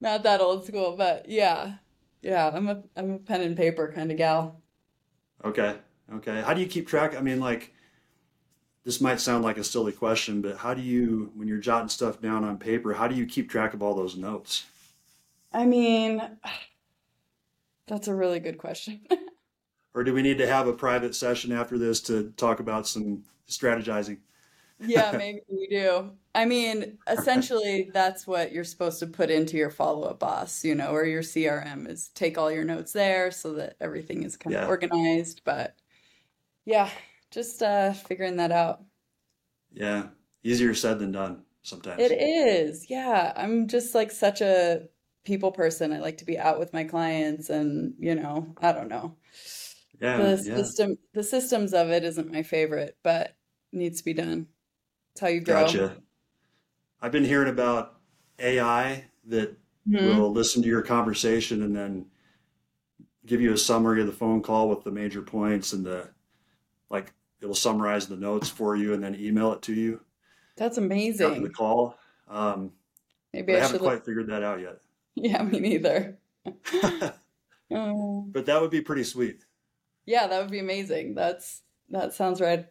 not 0.01 0.23
that 0.23 0.41
old 0.41 0.65
school, 0.65 0.95
but 0.97 1.27
yeah, 1.29 1.77
yeah. 2.21 2.49
I'm 2.53 2.67
a 2.67 2.83
I'm 2.95 3.11
a 3.11 3.17
pen 3.19 3.41
and 3.41 3.57
paper 3.57 3.91
kind 3.93 4.11
of 4.11 4.17
gal. 4.17 4.61
Okay. 5.43 5.75
Okay. 6.13 6.41
How 6.41 6.53
do 6.53 6.61
you 6.61 6.67
keep 6.67 6.87
track? 6.87 7.15
I 7.15 7.21
mean, 7.21 7.39
like, 7.39 7.73
this 8.83 8.99
might 8.99 9.19
sound 9.19 9.43
like 9.43 9.57
a 9.57 9.63
silly 9.63 9.91
question, 9.91 10.41
but 10.41 10.57
how 10.57 10.73
do 10.73 10.81
you, 10.81 11.31
when 11.35 11.47
you're 11.47 11.59
jotting 11.59 11.89
stuff 11.89 12.21
down 12.21 12.43
on 12.43 12.57
paper, 12.57 12.93
how 12.93 13.07
do 13.07 13.15
you 13.15 13.25
keep 13.25 13.49
track 13.49 13.73
of 13.73 13.83
all 13.83 13.93
those 13.93 14.15
notes? 14.15 14.65
I 15.53 15.65
mean, 15.65 16.21
that's 17.87 18.07
a 18.07 18.15
really 18.15 18.39
good 18.39 18.57
question. 18.57 19.01
Or 19.95 20.03
do 20.03 20.13
we 20.13 20.21
need 20.21 20.37
to 20.37 20.47
have 20.47 20.67
a 20.67 20.73
private 20.73 21.15
session 21.15 21.51
after 21.51 21.77
this 21.77 21.99
to 22.01 22.31
talk 22.37 22.59
about 22.59 22.87
some 22.87 23.23
strategizing? 23.49 24.19
Yeah, 24.81 25.11
maybe 25.11 25.41
we 25.49 25.67
do. 25.67 26.11
I 26.33 26.45
mean, 26.45 26.97
essentially, 27.07 27.89
that's 27.93 28.25
what 28.25 28.51
you're 28.51 28.63
supposed 28.63 28.99
to 28.99 29.07
put 29.07 29.29
into 29.29 29.57
your 29.57 29.69
follow-up 29.69 30.19
boss, 30.19 30.63
you 30.63 30.73
know, 30.75 30.91
or 30.91 31.05
your 31.05 31.21
CRM 31.21 31.89
is 31.89 32.09
take 32.09 32.37
all 32.37 32.51
your 32.51 32.63
notes 32.63 32.93
there 32.93 33.31
so 33.31 33.53
that 33.55 33.75
everything 33.81 34.23
is 34.23 34.37
kind 34.37 34.55
of 34.55 34.69
organized. 34.69 35.41
But 35.43 35.75
yeah, 36.65 36.89
just 37.31 37.61
uh, 37.61 37.93
figuring 37.93 38.37
that 38.37 38.51
out. 38.51 38.83
Yeah. 39.71 40.09
Easier 40.43 40.73
said 40.73 40.99
than 40.99 41.11
done 41.11 41.43
sometimes. 41.63 42.01
It 42.01 42.13
is. 42.13 42.89
Yeah, 42.89 43.33
I'm 43.35 43.67
just 43.67 43.93
like 43.93 44.11
such 44.11 44.39
a 44.41 44.87
people 45.25 45.51
person. 45.51 45.91
I 45.91 45.99
like 45.99 46.17
to 46.19 46.25
be 46.25 46.39
out 46.39 46.59
with 46.59 46.71
my 46.73 46.85
clients 46.85 47.49
and, 47.49 47.93
you 47.99 48.15
know, 48.15 48.53
I 48.61 48.71
don't 48.71 48.87
know. 48.87 49.17
Yeah. 49.99 50.17
The 50.17 50.43
Yeah. 50.43 50.55
system, 50.55 50.97
the 51.13 51.23
systems 51.23 51.73
of 51.73 51.89
it 51.89 52.03
isn't 52.05 52.31
my 52.31 52.43
favorite, 52.43 52.97
but 53.03 53.35
needs 53.73 53.99
to 53.99 54.05
be 54.05 54.13
done. 54.13 54.47
How 55.19 55.27
you 55.27 55.41
grow. 55.41 55.65
Gotcha. 55.65 55.97
I've 57.01 57.11
been 57.11 57.23
hearing 57.25 57.49
about 57.49 57.99
AI 58.39 59.05
that 59.25 59.57
Mhm. 59.87 60.15
will 60.17 60.31
listen 60.31 60.61
to 60.63 60.67
your 60.67 60.81
conversation 60.81 61.63
and 61.63 61.75
then 61.75 62.05
give 63.25 63.41
you 63.41 63.53
a 63.53 63.57
summary 63.57 64.01
of 64.01 64.07
the 64.07 64.13
phone 64.13 64.41
call 64.41 64.69
with 64.69 64.83
the 64.83 64.91
major 64.91 65.21
points 65.21 65.73
and 65.73 65.85
the 65.85 66.09
like 66.89 67.13
it'll 67.41 67.55
summarize 67.55 68.07
the 68.07 68.15
notes 68.17 68.49
for 68.49 68.75
you 68.75 68.93
and 68.93 69.03
then 69.03 69.15
email 69.15 69.53
it 69.53 69.61
to 69.61 69.73
you 69.73 70.01
That's 70.57 70.77
amazing. 70.77 71.27
after 71.27 71.41
the 71.41 71.49
call. 71.49 71.97
Um, 72.27 72.73
Maybe 73.33 73.53
I 73.53 73.57
I 73.57 73.59
haven't 73.59 73.75
should 73.75 73.81
look. 73.81 73.91
quite 73.93 74.05
figured 74.05 74.27
that 74.27 74.43
out 74.43 74.59
yet. 74.59 74.79
Yeah, 75.15 75.41
me 75.43 75.59
neither. 75.59 76.17
Oh, 77.71 78.25
But 78.31 78.45
that 78.47 78.61
would 78.61 78.71
be 78.71 78.81
pretty 78.81 79.03
sweet. 79.03 79.45
yeah, 80.05 80.27
that 80.27 80.41
would 80.41 80.49
be 80.51 80.59
amazing. 80.59 81.13
That's 81.13 81.61
that 81.89 82.13
sounds 82.13 82.41
right. 82.41 82.67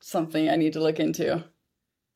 Something 0.00 0.48
I 0.48 0.56
need 0.56 0.74
to 0.74 0.80
look 0.80 1.00
into. 1.00 1.44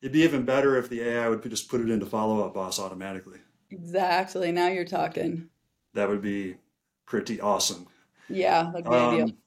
It'd 0.03 0.11
be 0.11 0.23
even 0.23 0.43
better 0.43 0.75
if 0.75 0.89
the 0.89 0.99
AI 0.99 1.29
would 1.29 1.49
just 1.49 1.69
put 1.69 1.79
it 1.79 1.89
into 1.89 2.05
follow-up 2.05 2.53
boss 2.53 2.77
automatically. 2.77 3.39
Exactly. 3.71 4.51
Now 4.51 4.67
you're 4.67 4.83
talking. 4.83 5.47
That 5.93 6.09
would 6.09 6.21
be 6.21 6.57
pretty 7.05 7.39
awesome. 7.39 7.87
Yeah, 8.27 8.69
be 8.75 8.79
ideal. 8.79 9.23
Um, 9.23 9.37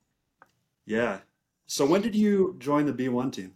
yeah. 0.86 1.18
So 1.66 1.84
when 1.84 2.00
did 2.00 2.14
you 2.14 2.56
join 2.58 2.86
the 2.86 2.94
Be 2.94 3.10
1 3.10 3.32
team? 3.32 3.52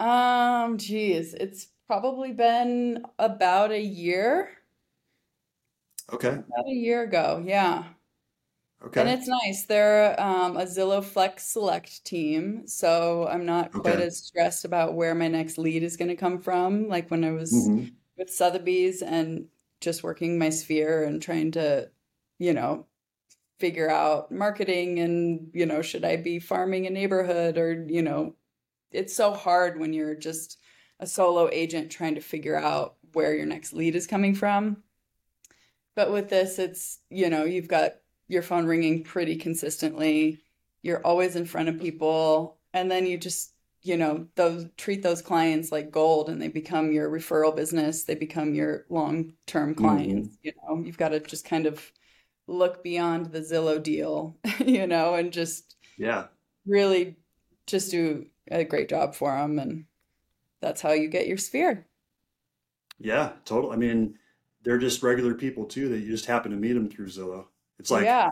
Um, 0.00 0.78
geez, 0.78 1.32
it's 1.34 1.68
probably 1.86 2.32
been 2.32 3.06
about 3.20 3.70
a 3.70 3.80
year. 3.80 4.50
Okay. 6.12 6.30
About 6.30 6.66
a 6.66 6.74
year 6.74 7.04
ago, 7.04 7.40
yeah. 7.46 7.84
Okay. 8.86 9.00
And 9.00 9.08
it's 9.08 9.26
nice. 9.26 9.66
They're 9.66 10.18
um, 10.20 10.56
a 10.56 10.62
Zillow 10.64 11.02
Flex 11.02 11.44
Select 11.44 12.04
team, 12.04 12.66
so 12.68 13.26
I'm 13.26 13.44
not 13.44 13.74
quite 13.74 13.98
Okay. 13.98 14.00
as 14.00 14.18
stressed 14.18 14.64
about 14.64 14.94
where 14.94 15.14
my 15.14 15.28
next 15.28 15.58
lead 15.58 15.82
is 15.82 15.96
going 15.96 16.08
to 16.08 16.16
come 16.16 16.38
from. 16.40 16.88
Like 16.88 17.10
when 17.10 17.24
I 17.24 17.32
was 17.32 17.70
hmm 17.70 17.96
with 18.16 18.30
Sotheby's 18.30 19.02
and 19.02 19.48
just 19.80 20.04
working 20.04 20.38
my 20.38 20.50
sphere 20.50 21.04
and 21.04 21.20
trying 21.20 21.50
to, 21.52 21.90
you 22.38 22.52
know, 22.54 22.86
figure 23.60 23.90
out 23.90 24.32
marketing 24.32 25.00
and, 25.00 25.50
you 25.54 25.66
know, 25.66 25.82
should 25.82 26.04
I 26.04 26.16
be 26.16 26.38
farming 26.40 26.86
a 26.86 26.90
neighborhood 26.90 27.58
or, 27.58 27.86
you 27.88 28.02
know, 28.02 28.36
it's 28.92 29.14
so 29.16 29.34
hard 29.34 29.80
when 29.80 29.92
you're 29.94 30.16
just 30.16 30.58
a 31.00 31.06
solo 31.06 31.48
agent 31.52 31.90
trying 31.92 32.16
to 32.16 32.22
figure 32.22 32.56
out 32.56 32.96
where 33.14 33.34
your 33.34 33.46
next 33.46 33.72
lead 33.74 33.96
is 33.96 34.06
coming 34.06 34.34
from. 34.34 34.82
But 35.96 36.12
with 36.12 36.28
this, 36.28 36.58
it's, 36.58 37.00
you 37.10 37.28
know, 37.30 37.44
you've 37.44 37.68
got 37.68 37.94
your 38.28 38.42
phone 38.42 38.66
ringing 38.66 39.04
pretty 39.04 39.36
consistently. 39.36 40.42
You're 40.82 41.04
always 41.06 41.36
in 41.36 41.46
front 41.46 41.68
of 41.68 41.80
people. 41.80 42.58
And 42.72 42.90
then 42.90 43.06
you 43.06 43.18
just, 43.18 43.54
you 43.82 43.96
know, 43.96 44.26
those 44.36 44.66
treat 44.76 45.02
those 45.02 45.22
clients 45.22 45.72
like 45.72 45.90
gold 45.90 46.28
and 46.28 46.40
they 46.40 46.48
become 46.48 46.92
your 46.92 47.10
referral 47.10 47.54
business. 47.54 48.04
They 48.04 48.14
become 48.14 48.54
your 48.54 48.86
long-term 48.90 49.74
hmm 49.78 50.04
clients. 50.04 50.38
You 50.42 50.52
know, 50.68 50.82
you've 50.84 50.98
got 50.98 51.10
to 51.10 51.20
just 51.20 51.44
kind 51.44 51.66
of 51.66 51.92
look 52.48 52.82
beyond 52.84 53.26
the 53.32 53.40
Zillow 53.40 53.82
deal, 53.82 54.38
you 54.66 54.86
know, 54.86 55.14
and 55.14 55.32
just 55.32 55.76
Yeah. 55.96 56.26
really 56.66 57.16
just 57.66 57.90
do 57.90 58.26
a 58.50 58.64
great 58.64 58.88
job 58.88 59.14
for 59.14 59.36
them. 59.36 59.58
And 59.58 59.86
that's 60.60 60.82
how 60.82 60.92
you 60.92 61.08
get 61.08 61.28
your 61.28 61.38
sphere. 61.38 61.86
Yeah. 62.98 63.32
Total. 63.44 63.70
I 63.72 63.76
mean, 63.76 64.18
they're 64.62 64.78
just 64.78 65.02
regular 65.02 65.34
people 65.34 65.64
too 65.64 65.88
that 65.90 65.98
you 66.00 66.08
just 66.08 66.26
happen 66.26 66.50
to 66.50 66.56
meet 66.56 66.72
them 66.72 66.88
through 66.88 67.06
Zillow. 67.08 67.46
It's 67.78 67.90
like 67.90 68.04
Yeah. 68.04 68.30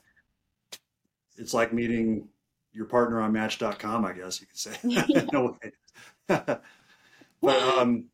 it's 1.37 1.55
like 1.55 1.73
meeting 1.73 2.29
your 2.73 2.87
partner 2.87 3.21
on 3.21 3.33
Match.com, 3.33 4.05
I 4.05 4.13
guess 4.13 4.41
you 4.41 4.47
could 4.47 4.59
say. 4.59 4.77
In 4.85 5.35
a 5.35 5.45
way. 5.53 5.73
But 7.43 7.61
um, 7.61 8.07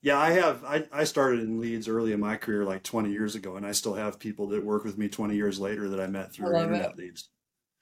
yeah, 0.00 0.18
I 0.18 0.30
have. 0.32 0.64
I, 0.64 0.86
I 0.92 1.04
started 1.04 1.40
in 1.40 1.60
leads 1.60 1.86
early 1.88 2.12
in 2.12 2.20
my 2.20 2.36
career, 2.36 2.64
like 2.64 2.82
20 2.82 3.10
years 3.10 3.34
ago, 3.34 3.56
and 3.56 3.64
I 3.64 3.72
still 3.72 3.94
have 3.94 4.18
people 4.18 4.48
that 4.48 4.64
work 4.64 4.84
with 4.84 4.98
me 4.98 5.08
20 5.08 5.36
years 5.36 5.60
later 5.60 5.88
that 5.90 6.00
I 6.00 6.06
met 6.08 6.26
I 6.26 6.32
through 6.32 6.56
it. 6.56 6.62
internet 6.62 6.96
leads. 6.96 7.28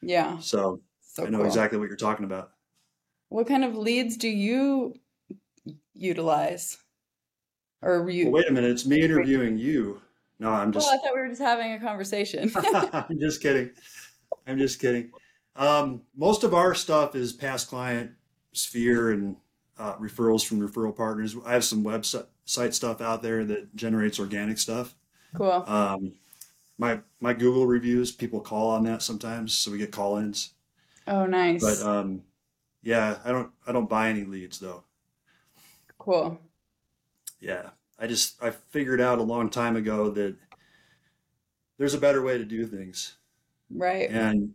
Yeah. 0.02 0.38
So 0.40 0.80
So 1.00 1.26
I 1.26 1.30
know 1.30 1.38
cool. 1.38 1.46
exactly 1.46 1.78
what 1.78 1.88
you're 1.88 1.96
talking 1.96 2.24
about. 2.24 2.52
What 3.28 3.46
kind 3.46 3.64
of 3.64 3.74
leads 3.76 4.16
do 4.16 4.28
you 4.28 4.94
utilize? 5.94 6.78
Or 7.82 8.02
Well, 8.22 8.32
wait 8.32 8.48
a 8.48 8.52
minute, 8.52 8.70
it's 8.70 8.86
me 8.86 9.00
interviewing 9.02 9.58
you. 9.58 10.02
No, 10.40 10.50
I'm 10.50 10.72
Well, 10.72 10.80
just 10.80 10.88
I 10.88 10.96
thought 10.96 11.14
we 11.14 11.20
were 11.20 11.28
just 11.28 11.40
having 11.40 11.72
a 11.72 11.78
conversation. 11.78 12.50
I'm 12.56 13.20
just 13.20 13.42
kidding. 13.42 13.70
I'm 14.46 14.58
just 14.58 14.80
kidding. 14.80 15.12
Um, 15.54 16.02
most 16.16 16.44
of 16.44 16.54
our 16.54 16.74
stuff 16.74 17.14
is 17.14 17.34
past 17.34 17.68
client 17.68 18.12
sphere 18.52 19.10
and 19.10 19.36
uh, 19.78 19.96
referrals 19.96 20.44
from 20.44 20.66
referral 20.66 20.96
partners. 20.96 21.36
I 21.44 21.52
have 21.52 21.64
some 21.64 21.84
website 21.84 22.72
stuff 22.72 23.02
out 23.02 23.22
there 23.22 23.44
that 23.44 23.76
generates 23.76 24.18
organic 24.18 24.56
stuff. 24.56 24.94
Cool. 25.36 25.62
Um, 25.66 26.14
my 26.78 27.00
my 27.20 27.34
Google 27.34 27.66
reviews, 27.66 28.10
people 28.10 28.40
call 28.40 28.70
on 28.70 28.84
that 28.84 29.02
sometimes, 29.02 29.52
so 29.54 29.70
we 29.70 29.76
get 29.76 29.92
call-ins. 29.92 30.54
Oh, 31.06 31.26
nice. 31.26 31.62
But 31.62 31.86
um, 31.86 32.22
yeah, 32.82 33.18
I 33.26 33.30
don't 33.30 33.50
I 33.66 33.72
don't 33.72 33.90
buy 33.90 34.08
any 34.08 34.24
leads 34.24 34.58
though. 34.58 34.84
Cool. 35.98 36.40
Yeah, 37.40 37.70
I 38.00 38.06
just 38.06 38.42
I 38.42 38.50
figured 38.50 39.00
out 39.00 39.18
a 39.18 39.22
long 39.22 39.50
time 39.50 39.76
ago 39.76 40.10
that 40.10 40.36
there's 41.78 41.94
a 41.94 41.98
better 41.98 42.22
way 42.22 42.38
to 42.38 42.44
do 42.44 42.66
things. 42.66 43.16
Right. 43.70 44.10
And 44.10 44.54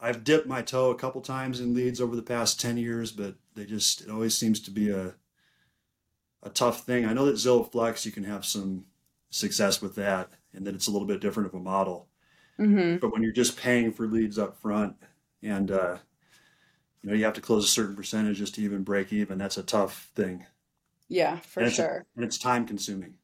I've 0.00 0.24
dipped 0.24 0.46
my 0.46 0.62
toe 0.62 0.90
a 0.90 0.96
couple 0.96 1.20
times 1.20 1.60
in 1.60 1.74
leads 1.74 2.00
over 2.00 2.16
the 2.16 2.22
past 2.22 2.60
10 2.60 2.76
years, 2.76 3.12
but 3.12 3.34
they 3.54 3.64
just, 3.64 4.02
it 4.02 4.10
always 4.10 4.36
seems 4.36 4.60
to 4.60 4.70
be 4.70 4.90
a, 4.90 5.14
a 6.42 6.50
tough 6.50 6.84
thing. 6.84 7.06
I 7.06 7.12
know 7.12 7.26
that 7.26 7.36
Zillow 7.36 7.70
Flex, 7.70 8.04
you 8.04 8.12
can 8.12 8.24
have 8.24 8.44
some 8.44 8.86
success 9.30 9.80
with 9.80 9.94
that 9.94 10.30
and 10.52 10.66
that 10.66 10.74
it's 10.74 10.86
a 10.86 10.90
little 10.90 11.08
bit 11.08 11.20
different 11.20 11.48
of 11.48 11.54
a 11.54 11.62
model. 11.62 12.08
Mm-hmm. 12.58 12.96
But 12.96 13.12
when 13.12 13.22
you're 13.22 13.32
just 13.32 13.56
paying 13.56 13.92
for 13.92 14.06
leads 14.06 14.38
up 14.38 14.60
front 14.60 14.96
and, 15.42 15.70
uh, 15.70 15.98
you 17.02 17.10
know, 17.10 17.16
you 17.16 17.24
have 17.24 17.34
to 17.34 17.40
close 17.40 17.64
a 17.64 17.68
certain 17.68 17.96
percentage 17.96 18.38
just 18.38 18.56
to 18.56 18.62
even 18.62 18.82
break 18.82 19.12
even, 19.12 19.38
that's 19.38 19.58
a 19.58 19.62
tough 19.62 20.10
thing. 20.14 20.46
Yeah, 21.08 21.38
for 21.40 21.60
And 21.60 21.68
it's, 21.68 21.78
a, 21.78 21.82
sure. 21.82 22.06
and 22.16 22.24
it's 22.24 22.38
time 22.38 22.66
consuming. 22.66 23.14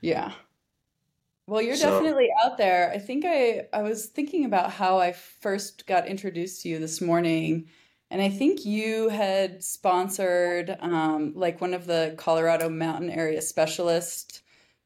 Yeah. 0.00 0.32
Well, 1.46 1.62
you're 1.62 1.76
So, 1.76 1.90
definitely 1.90 2.28
out 2.44 2.58
there. 2.58 2.90
I 2.92 2.98
think 2.98 3.24
I 3.26 3.66
I 3.72 3.82
was 3.82 4.06
thinking 4.06 4.44
about 4.44 4.70
how 4.70 4.98
I 4.98 5.12
first 5.12 5.86
got 5.86 6.06
introduced 6.06 6.62
to 6.62 6.68
you 6.68 6.78
this 6.78 7.00
morning, 7.00 7.68
and 8.10 8.22
I 8.22 8.28
think 8.28 8.64
you 8.64 9.08
had 9.08 9.62
sponsored 9.64 10.76
um, 10.80 11.32
like 11.34 11.60
one 11.60 11.74
of 11.74 11.86
the 11.86 12.14
Colorado 12.16 12.68
Mountain 12.68 13.10
Area 13.10 13.42
Specialist 13.42 14.42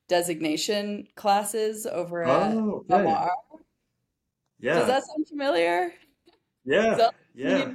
designation 0.09 1.09
classes 1.15 1.87
over 1.87 2.25
at 2.25 2.53
oh, 2.53 2.85
okay. 2.91 3.03
Mar. 3.05 3.31
Does 4.63 4.87
that 4.87 5.05
sound 5.05 5.29
familiar? 5.29 5.93
Yeah. 6.65 6.95
that 6.95 7.15
Yeah. 7.35 7.73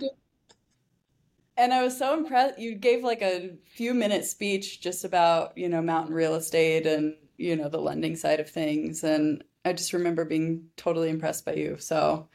And 1.57 1.73
I 1.73 1.83
was 1.83 1.97
so 1.97 2.13
impressed. 2.17 2.59
You 2.59 2.75
gave 2.75 3.03
like 3.03 3.21
a 3.21 3.55
few 3.65 3.93
minute 3.93 4.25
speech 4.25 4.81
just 4.81 5.03
about, 5.03 5.57
you 5.57 5.69
know, 5.69 5.81
mountain 5.81 6.13
real 6.13 6.35
estate 6.35 6.85
and, 6.87 7.15
you 7.37 7.55
know, 7.55 7.69
the 7.69 7.79
lending 7.81 8.15
side 8.15 8.39
of 8.39 8.49
things. 8.49 9.03
And 9.03 9.43
I 9.65 9.73
just 9.73 9.93
remember 9.93 10.25
being 10.25 10.65
totally 10.77 11.09
impressed 11.09 11.45
by 11.45 11.53
you. 11.53 11.77
So 11.77 12.29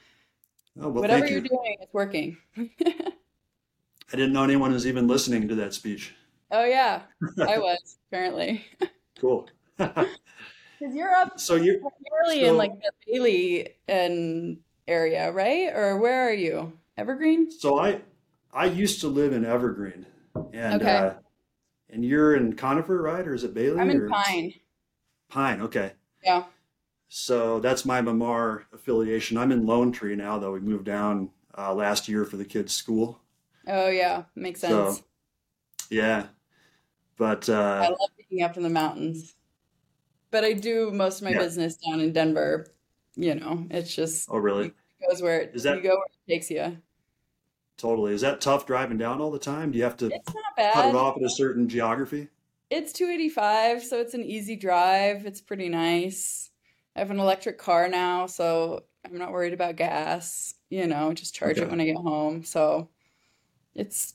Oh, 0.78 0.88
well, 0.90 0.92
whatever 1.02 1.26
you're 1.26 1.40
you. 1.40 1.48
doing, 1.48 1.76
it's 1.80 1.92
working. 1.94 2.36
I 2.56 4.16
didn't 4.16 4.32
know 4.32 4.44
anyone 4.44 4.72
was 4.72 4.86
even 4.86 5.08
listening 5.08 5.48
to 5.48 5.54
that 5.56 5.74
speech. 5.74 6.14
Oh, 6.50 6.64
yeah, 6.64 7.02
I 7.40 7.58
was 7.58 7.98
apparently. 8.08 8.64
Cool. 9.18 9.48
Because 10.78 10.94
you're 10.94 11.14
up 11.14 11.40
So 11.40 11.54
you're 11.54 11.80
primarily 11.80 12.44
in 12.44 12.56
like 12.58 12.72
the 12.82 12.92
Bailey 13.06 13.76
and 13.88 14.58
area, 14.86 15.32
right? 15.32 15.72
Or 15.74 15.96
where 15.98 16.28
are 16.28 16.32
you? 16.34 16.78
Evergreen? 16.98 17.50
so 17.50 17.78
I 17.78 18.02
I 18.56 18.64
used 18.66 19.00
to 19.02 19.08
live 19.08 19.32
in 19.32 19.44
Evergreen 19.44 20.06
and 20.52 20.82
Okay. 20.82 20.88
uh 20.88 21.18
and 21.90 22.04
you're 22.04 22.36
in 22.36 22.56
Conifer, 22.56 23.00
right? 23.02 23.26
Or 23.28 23.34
is 23.34 23.44
it 23.44 23.54
Bailey? 23.54 23.82
I'm 23.82 23.90
Bailey 23.90 23.96
in 23.96 24.02
or 24.02 24.08
Pine. 24.08 24.52
Pine? 25.28 25.60
Okay. 25.60 25.92
Yeah. 26.22 26.46
So 27.08 27.58
that's 27.60 27.84
my 27.84 28.00
MMAR 28.00 28.66
affiliation. 28.72 29.36
I'm 29.36 29.50
in 29.52 29.66
Lone 29.66 29.90
Tree 29.92 30.14
now 30.16 30.38
though. 30.38 30.52
We 30.52 30.60
moved 30.60 30.84
down 30.84 31.30
uh, 31.56 31.74
last 31.74 32.08
year 32.08 32.24
for 32.24 32.36
the 32.36 32.44
kids' 32.44 32.74
school. 32.74 33.22
Oh, 33.66 33.88
yeah, 33.88 34.24
makes 34.34 34.60
So 34.60 34.68
sense. 34.68 35.02
yeah. 35.90 36.28
But 37.16 37.48
I 37.78 37.88
uh 37.88 37.88
love 37.88 38.10
being 38.30 38.42
up 38.42 38.56
in 38.56 38.62
the 38.62 38.70
mountains. 38.70 39.34
But 40.30 40.44
I 40.44 40.54
do 40.54 40.90
most 40.92 41.18
of 41.20 41.24
my 41.24 41.34
yeah. 41.34 41.38
business 41.38 41.76
down 41.78 42.00
in 42.00 42.12
Denver. 42.12 42.66
You 43.16 43.34
know, 43.36 43.66
it's 43.70 43.94
just 43.94 44.28
Oh 44.28 44.38
really? 44.38 44.72
it 45.00 45.08
goes 45.10 45.22
where 45.22 45.40
it, 45.42 45.52
Is 45.54 45.62
you 45.64 45.64
that 45.64 45.82
go 45.82 45.90
where 45.90 46.06
it 46.06 46.30
takes 46.32 46.50
you. 46.50 46.82
Totally 47.76 48.12
is 48.14 48.20
that 48.22 48.40
tough 48.40 48.66
driving 48.66 48.98
down 48.98 49.20
all 49.20 49.30
the 49.30 49.38
time? 49.38 49.70
Do 49.72 49.78
you 49.78 49.84
have 49.84 49.96
to 49.98 50.06
It's 50.06 50.34
not 50.34 50.72
cut 50.72 50.86
it 50.86 50.94
off 50.94 51.16
at 51.16 51.22
a 51.22 51.30
certain 51.30 51.68
geography? 51.68 52.28
It's 52.70 52.92
285, 52.92 53.84
so 53.84 54.00
it's 54.00 54.14
an 54.14 54.24
easy 54.24 54.56
drive. 54.56 55.24
It's 55.24 55.40
pretty 55.40 55.68
nice. 55.68 56.50
I 56.96 57.00
have 57.00 57.10
an 57.10 57.20
electric 57.20 57.58
car 57.58 57.88
now, 57.88 58.26
so 58.26 58.84
I'm 59.04 59.18
not 59.18 59.30
worried 59.32 59.52
about 59.52 59.76
gas. 59.76 60.54
You 60.68 60.86
know, 60.86 61.12
just 61.12 61.34
charge 61.34 61.58
it 61.58 61.70
when 61.70 61.80
I 61.80 61.84
get 61.84 61.96
home. 61.96 62.42
So 62.42 62.88
it's 63.74 64.14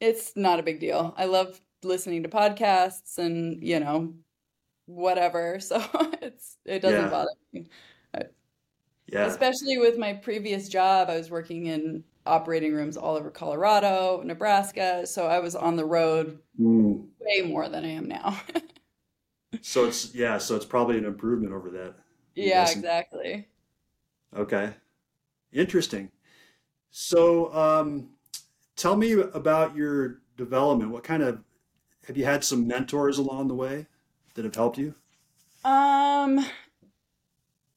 it's 0.00 0.36
not 0.36 0.60
a 0.60 0.62
big 0.62 0.80
deal. 0.80 1.14
I 1.16 1.26
love 1.26 1.60
listening 1.82 2.22
to 2.24 2.28
podcasts 2.28 3.18
and, 3.18 3.62
you 3.62 3.80
know, 3.80 4.14
whatever. 4.86 5.58
So 5.60 5.82
it's 6.22 6.58
it 6.64 6.80
doesn't 6.80 7.02
Yeah. 7.04 7.10
bother 7.10 7.30
me. 7.52 7.68
Yeah. 9.06 9.26
Especially 9.26 9.78
with 9.78 9.98
my 9.98 10.14
previous 10.14 10.68
job, 10.68 11.08
I 11.08 11.16
was 11.16 11.30
working 11.30 11.66
in 11.66 12.04
operating 12.26 12.72
rooms 12.74 12.96
all 12.96 13.16
over 13.16 13.30
Colorado, 13.30 14.22
Nebraska, 14.24 15.06
so 15.06 15.26
I 15.26 15.38
was 15.40 15.54
on 15.54 15.76
the 15.76 15.84
road 15.84 16.38
Mm. 16.60 17.08
way 17.20 17.42
more 17.42 17.68
than 17.68 17.84
I 17.84 17.88
am 17.88 18.08
now. 18.08 18.40
So 19.62 19.84
it's 19.86 20.14
yeah, 20.14 20.38
so 20.38 20.56
it's 20.56 20.64
probably 20.64 20.98
an 20.98 21.04
improvement 21.04 21.52
over 21.54 21.70
that, 21.70 21.90
I'm 21.90 21.94
Yeah, 22.34 22.60
guessing. 22.60 22.78
exactly. 22.80 23.48
Okay. 24.36 24.74
Interesting. 25.52 26.10
So, 26.90 27.54
um, 27.54 28.10
tell 28.76 28.96
me 28.96 29.12
about 29.12 29.76
your 29.76 30.20
development. 30.36 30.90
What 30.90 31.04
kind 31.04 31.22
of 31.22 31.40
have 32.06 32.16
you 32.16 32.24
had 32.24 32.44
some 32.44 32.66
mentors 32.66 33.18
along 33.18 33.48
the 33.48 33.54
way 33.54 33.86
that 34.34 34.44
have 34.44 34.54
helped 34.54 34.78
you? 34.78 34.94
Um, 35.64 36.44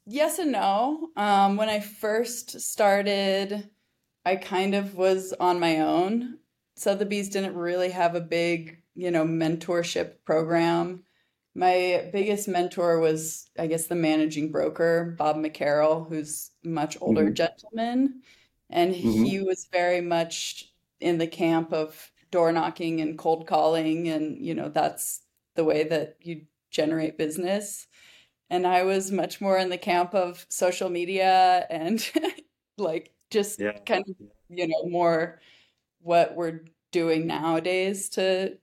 yes 0.05 0.39
and 0.39 0.51
no. 0.51 1.09
Um, 1.15 1.57
when 1.57 1.69
I 1.69 1.79
first 1.79 2.59
started, 2.59 3.69
I 4.27 4.35
kind 4.35 4.75
of 4.75 4.95
was 4.95 5.33
on 5.33 5.59
my 5.59 5.79
own. 5.79 6.39
Sotheby's 6.75 7.29
didn't 7.29 7.55
really 7.55 7.89
have 7.91 8.15
a 8.15 8.21
big, 8.21 8.83
you 8.95 9.11
know, 9.11 9.25
mentorship 9.25 10.23
program. 10.25 11.03
my 11.55 12.09
biggest 12.13 12.47
mentor 12.47 12.99
was, 12.99 13.49
I 13.57 13.67
guess, 13.67 13.87
the 13.87 13.95
managing 13.95 14.51
broker, 14.51 15.15
Bob 15.17 15.37
McCarroll, 15.37 16.07
who's 16.09 16.51
a 16.65 16.67
much 16.67 16.97
older 17.01 17.29
hmm 17.29 17.31
gentleman. 17.31 18.21
And 18.69 18.93
hmm 19.01 19.27
he 19.27 19.39
was 19.41 19.67
very 19.71 20.01
much 20.01 20.73
in 20.99 21.17
the 21.19 21.27
camp 21.27 21.73
of 21.73 22.11
door 22.31 22.51
knocking 22.51 23.01
and 23.01 23.17
cold 23.17 23.47
calling. 23.47 24.07
And, 24.09 24.45
you 24.45 24.53
know, 24.55 24.69
that's 24.69 25.21
the 25.55 25.63
way 25.63 25.83
that 25.85 26.17
you 26.21 26.47
generate 26.71 27.17
business. 27.17 27.87
And 28.49 28.67
I 28.67 28.83
was 28.83 29.11
much 29.11 29.41
more 29.41 29.57
in 29.57 29.69
the 29.69 29.77
camp 29.77 30.13
of 30.15 30.45
social 30.49 30.89
media 30.89 31.65
and 31.69 32.05
like 32.77 33.13
just 33.31 33.59
Yeah. 33.59 33.87
kind 33.87 34.03
of, 34.07 34.15
you 34.49 34.67
know, 34.67 34.83
more 34.89 35.41
what 36.01 36.35
we're 36.35 36.61
doing 36.91 37.27
nowadays 37.27 38.09
to 38.09 38.57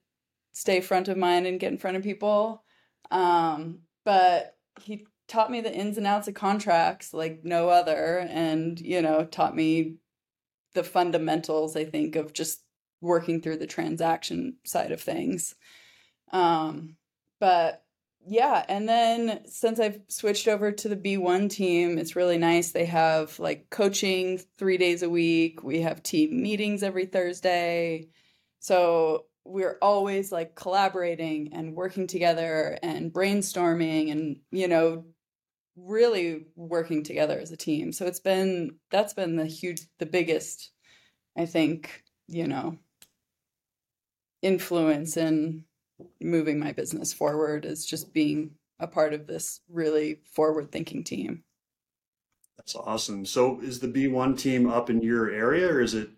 stay 0.53 0.81
front 0.81 1.09
of 1.09 1.17
mind 1.19 1.47
and 1.47 1.61
get 1.61 1.73
in 1.73 1.79
front 1.79 1.97
of 1.97 2.03
people. 2.05 2.65
Um, 3.11 3.81
but 4.05 4.59
he 4.81 5.07
taught 5.29 5.51
me 5.51 5.61
the 5.63 5.75
ins 5.75 5.99
and 5.99 6.07
outs 6.07 6.29
of 6.29 6.35
contracts 6.35 7.15
like 7.15 7.45
no 7.45 7.69
other, 7.69 8.21
and 8.31 8.81
you 8.81 9.03
know, 9.03 9.27
taught 9.27 9.57
me 9.57 9.97
the 10.75 10.85
fundamentals, 10.85 11.77
I 11.77 11.85
think, 11.85 12.17
of 12.17 12.33
just 12.33 12.65
working 13.01 13.41
through 13.43 13.59
the 13.59 13.67
transaction 13.67 14.59
side 14.65 14.93
of 14.93 15.01
things. 15.01 15.55
Um, 16.33 16.97
but 17.41 17.84
yeah, 18.27 18.65
and 18.69 18.89
then 18.89 19.43
since 19.47 19.79
I've 19.79 20.01
switched 20.09 20.49
over 20.49 20.73
to 20.73 20.89
the 20.89 20.97
Be 20.97 21.17
1 21.17 21.49
team, 21.49 21.99
it's 21.99 22.17
really 22.17 22.39
nice. 22.39 22.73
They 22.73 22.87
have 22.87 23.39
like 23.39 23.69
coaching 23.71 24.41
three 24.59 24.79
days 24.79 25.03
a 25.03 25.11
week. 25.11 25.63
We 25.63 25.83
have 25.83 26.03
team 26.03 26.43
meetings 26.43 26.83
every 26.83 27.07
Thursday. 27.07 28.09
So 28.61 29.27
we're 29.45 29.79
always 29.83 30.33
like 30.33 30.55
collaborating 30.55 31.53
and 31.53 31.75
working 31.75 32.07
together 32.07 32.79
and 32.83 33.13
brainstorming 33.13 34.11
and, 34.11 34.41
you 34.51 34.69
know, 34.69 35.05
really 35.77 36.47
working 36.57 37.03
together 37.03 37.39
as 37.39 37.51
a 37.51 37.57
team. 37.57 37.93
So 37.93 38.07
it's 38.07 38.21
been 38.21 38.77
that's 38.91 39.13
been 39.13 39.37
the 39.37 39.47
huge 39.47 39.83
the 39.99 40.07
biggest, 40.07 40.71
I 41.37 41.47
think, 41.47 42.03
you 42.29 42.47
know, 42.47 42.79
influence 44.41 45.17
in 45.17 45.65
moving 46.21 46.59
my 46.59 46.73
business 46.73 47.13
forward 47.13 47.65
is 47.65 47.85
just 47.87 48.13
being 48.13 48.53
a 48.79 48.87
part 48.87 49.15
of 49.15 49.27
this 49.27 49.61
really 49.69 50.21
forward 50.25 50.71
thinking 50.73 51.05
team. 51.05 51.45
That's 52.57 52.75
awesome. 52.77 53.27
So 53.27 53.61
is 53.61 53.81
the 53.81 53.89
Be 53.89 54.09
1 54.09 54.37
team 54.37 54.69
up 54.69 54.91
in 54.91 55.01
your 55.03 55.31
area 55.31 55.69
or 55.69 55.81
is 55.81 55.95
it, 55.95 56.11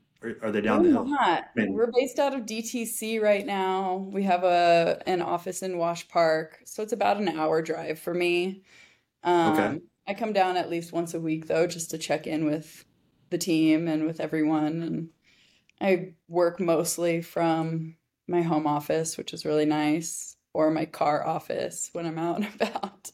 are, 0.42 0.50
they 0.50 0.60
down 0.60 0.82
We're 0.82 0.88
the 0.88 0.90
hill? 0.90 1.04
not. 1.04 1.44
We're 1.56 1.90
based 1.92 2.18
out 2.18 2.34
of 2.34 2.42
DTC 2.46 3.20
right 3.20 3.46
now. 3.46 4.08
We 4.12 4.22
have 4.24 4.44
a 4.44 5.02
an 5.06 5.22
office 5.22 5.62
in 5.62 5.78
Wash 5.78 6.08
Park, 6.08 6.60
so 6.64 6.82
it's 6.82 6.92
about 6.92 7.18
an 7.18 7.28
hour 7.28 7.62
drive 7.62 7.98
for 7.98 8.14
me. 8.14 8.62
okay. 9.24 9.66
Um, 9.66 9.82
I 10.08 10.14
come 10.14 10.32
down 10.32 10.56
at 10.56 10.70
least 10.70 10.92
once 10.92 11.14
a 11.14 11.20
week 11.20 11.46
though, 11.46 11.66
just 11.66 11.90
to 11.90 11.98
check 11.98 12.26
in 12.26 12.44
with 12.46 12.84
the 13.30 13.38
team 13.38 13.88
and 13.88 14.06
with 14.06 14.20
everyone. 14.20 14.82
And 14.82 15.08
I 15.80 16.14
work 16.28 16.60
mostly 16.60 17.22
from 17.22 17.96
my 18.28 18.42
home 18.42 18.66
office, 18.66 19.16
which 19.16 19.32
is 19.32 19.44
really 19.44 19.66
nice, 19.66 20.36
or 20.52 20.70
my 20.70 20.84
car 20.84 21.26
office 21.26 21.90
when 21.92 22.06
I'm 22.06 22.18
out 22.18 22.36
and 22.36 22.48
about. 22.60 23.10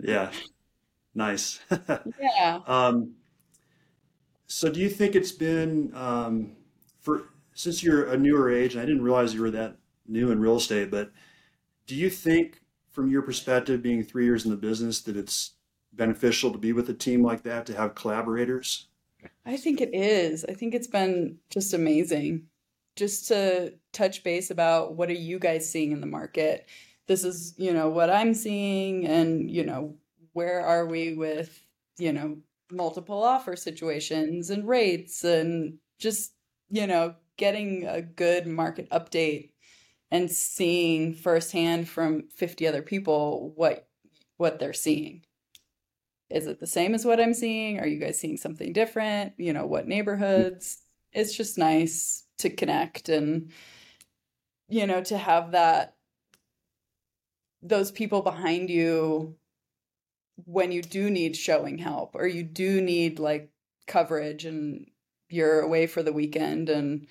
Yeah. 0.00 0.30
Nice. 1.14 1.60
Yeah. 2.20 2.60
Um, 2.66 3.14
so 4.46 4.70
do 4.70 4.80
you 4.80 4.88
think 4.88 5.14
it's 5.14 5.32
been, 5.32 5.92
um, 5.94 6.56
for, 7.00 7.24
since 7.54 7.82
you're 7.82 8.10
a 8.10 8.16
newer 8.16 8.50
age, 8.50 8.74
and 8.74 8.82
I 8.82 8.86
didn't 8.86 9.02
realize 9.02 9.34
you 9.34 9.40
were 9.40 9.50
that 9.50 9.76
new 10.06 10.30
in 10.30 10.40
real 10.40 10.56
estate, 10.56 10.90
but 10.90 11.10
do 11.86 11.94
you 11.94 12.10
think 12.10 12.60
from 12.90 13.10
your 13.10 13.22
perspective, 13.22 13.82
being 13.82 14.04
three 14.04 14.24
years 14.24 14.44
in 14.44 14.50
the 14.50 14.56
business, 14.56 15.00
that 15.00 15.16
it's 15.16 15.52
beneficial 15.92 16.52
to 16.52 16.58
be 16.58 16.72
with 16.72 16.88
a 16.90 16.94
team 16.94 17.24
like 17.24 17.42
that, 17.42 17.66
to 17.66 17.74
have 17.74 17.94
collaborators? 17.94 18.88
I 19.46 19.56
think 19.56 19.80
it 19.80 19.94
is. 19.94 20.44
I 20.44 20.52
think 20.52 20.74
it's 20.74 20.86
been 20.86 21.38
just 21.50 21.72
amazing 21.72 22.48
just 22.96 23.28
to 23.28 23.74
touch 23.92 24.22
base 24.24 24.50
about 24.50 24.94
what 24.96 25.08
are 25.08 25.14
you 25.14 25.38
guys 25.38 25.70
seeing 25.70 25.92
in 25.92 26.00
the 26.00 26.06
market. 26.06 26.68
This 27.06 27.24
is, 27.24 27.54
you 27.56 27.72
know, 27.72 27.88
what 27.88 28.10
I'm 28.10 28.34
seeing 28.34 29.06
and, 29.06 29.50
you 29.50 29.64
know, 29.64 29.96
where 30.32 30.60
are 30.60 30.86
we 30.86 31.14
with, 31.14 31.64
you 31.98 32.12
know, 32.12 32.38
multiple 32.70 33.22
offer 33.22 33.56
situations 33.56 34.50
and 34.50 34.66
rates 34.66 35.24
and 35.24 35.78
just, 35.98 36.32
you 36.70 36.86
know, 36.86 37.14
getting 37.36 37.86
a 37.86 38.02
good 38.02 38.46
market 38.46 38.88
update 38.90 39.50
and 40.10 40.30
seeing 40.30 41.14
firsthand 41.14 41.88
from 41.88 42.28
50 42.36 42.66
other 42.66 42.82
people 42.82 43.52
what 43.56 43.88
what 44.36 44.58
they're 44.58 44.72
seeing 44.72 45.22
is 46.32 46.46
it 46.46 46.60
the 46.60 46.66
same 46.66 46.94
as 46.94 47.04
what 47.04 47.20
I'm 47.20 47.34
seeing? 47.34 47.78
Are 47.78 47.86
you 47.86 47.98
guys 47.98 48.18
seeing 48.18 48.36
something 48.36 48.72
different? 48.72 49.34
You 49.36 49.52
know, 49.52 49.66
what 49.66 49.86
neighborhoods? 49.86 50.78
It's 51.12 51.36
just 51.36 51.58
nice 51.58 52.24
to 52.42 52.50
connect 52.50 53.08
and, 53.08 53.50
you 54.68 54.86
know, 54.86 55.02
to 55.04 55.18
have 55.18 55.52
that, 55.52 55.96
those 57.62 57.90
people 57.90 58.22
behind 58.22 58.70
you 58.70 59.36
when 60.44 60.72
you 60.72 60.82
do 60.82 61.10
need 61.10 61.36
showing 61.36 61.78
help 61.78 62.14
or 62.14 62.26
you 62.26 62.42
do 62.42 62.80
need 62.80 63.18
like 63.18 63.50
coverage 63.86 64.44
and 64.44 64.86
you're 65.28 65.60
away 65.60 65.86
for 65.86 66.02
the 66.02 66.12
weekend 66.12 66.68
and 66.68 67.06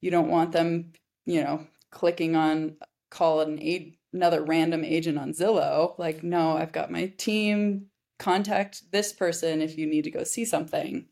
you 0.00 0.10
don't 0.10 0.30
want 0.30 0.52
them, 0.52 0.92
you 1.26 1.42
know, 1.42 1.66
clicking 1.90 2.36
on 2.36 2.76
call 3.10 3.40
an 3.40 3.58
aid 3.60 3.96
another 4.12 4.42
random 4.42 4.84
agent 4.84 5.18
on 5.18 5.32
Zillow. 5.32 5.98
Like, 5.98 6.22
no, 6.22 6.56
I've 6.56 6.72
got 6.72 6.90
my 6.90 7.12
team 7.18 7.86
contact 8.18 8.90
this 8.90 9.12
person 9.12 9.60
if 9.60 9.76
you 9.76 9.86
need 9.86 10.04
to 10.04 10.10
go 10.10 10.24
see 10.24 10.44
something. 10.44 11.06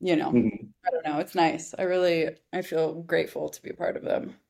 You 0.00 0.16
know, 0.16 0.32
Mhm. 0.32 0.72
I 0.86 0.90
don't 0.90 1.04
know. 1.04 1.18
It's 1.18 1.34
nice. 1.34 1.74
I 1.78 1.82
really, 1.82 2.36
I 2.52 2.62
feel 2.62 3.02
grateful 3.02 3.48
to 3.50 3.62
be 3.62 3.70
a 3.70 3.74
part 3.74 3.96
of 3.96 4.02
them. 4.04 4.40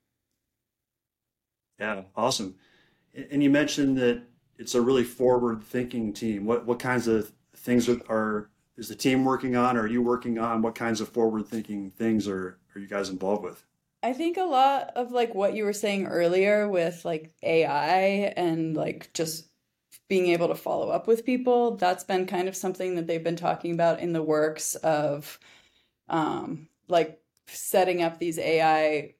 Yeah, 1.78 2.02
awesome. 2.16 2.56
And 3.14 3.42
you 3.42 3.50
mentioned 3.50 3.98
that 3.98 4.22
it's 4.58 4.74
a 4.74 4.82
really 4.82 5.04
forward-thinking 5.04 6.12
team. 6.14 6.46
What 6.46 6.66
what 6.66 6.78
kinds 6.78 7.08
of 7.08 7.32
things 7.56 7.88
are, 7.88 8.00
are 8.08 8.50
is 8.76 8.88
the 8.88 8.94
team 8.96 9.24
working 9.24 9.56
on? 9.56 9.76
Or 9.76 9.82
are 9.82 9.86
you 9.86 10.02
working 10.02 10.38
on? 10.38 10.62
What 10.62 10.74
kinds 10.74 11.00
of 11.00 11.08
forward-thinking 11.08 11.92
things 11.92 12.28
are 12.28 12.58
are 12.74 12.80
you 12.80 12.86
guys 12.88 13.10
involved 13.10 13.44
with? 13.44 13.64
I 14.02 14.12
think 14.14 14.36
a 14.38 14.42
lot 14.44 14.92
of 14.96 15.12
like 15.12 15.34
what 15.34 15.54
you 15.54 15.64
were 15.64 15.72
saying 15.72 16.06
earlier 16.06 16.68
with 16.68 17.04
like 17.04 17.34
AI 17.42 18.32
and 18.36 18.76
like 18.76 19.12
just 19.12 19.49
being 20.10 20.28
able 20.28 20.48
to 20.50 20.56
follow 20.56 20.90
up 20.90 21.08
with 21.08 21.26
people, 21.26 21.76
that's 21.78 22.04
been 22.04 22.26
kind 22.26 22.48
of 22.48 22.56
something 22.56 22.96
that 22.96 23.08
they've 23.08 23.24
been 23.24 23.36
talking 23.36 23.72
about 23.74 24.00
in 24.00 24.12
the 24.14 24.24
works 24.24 24.76
of 24.76 25.40
um, 26.08 26.68
like 26.88 27.20
setting 27.46 28.02
up 28.02 28.18
these 28.18 28.38
AI, 28.38 29.14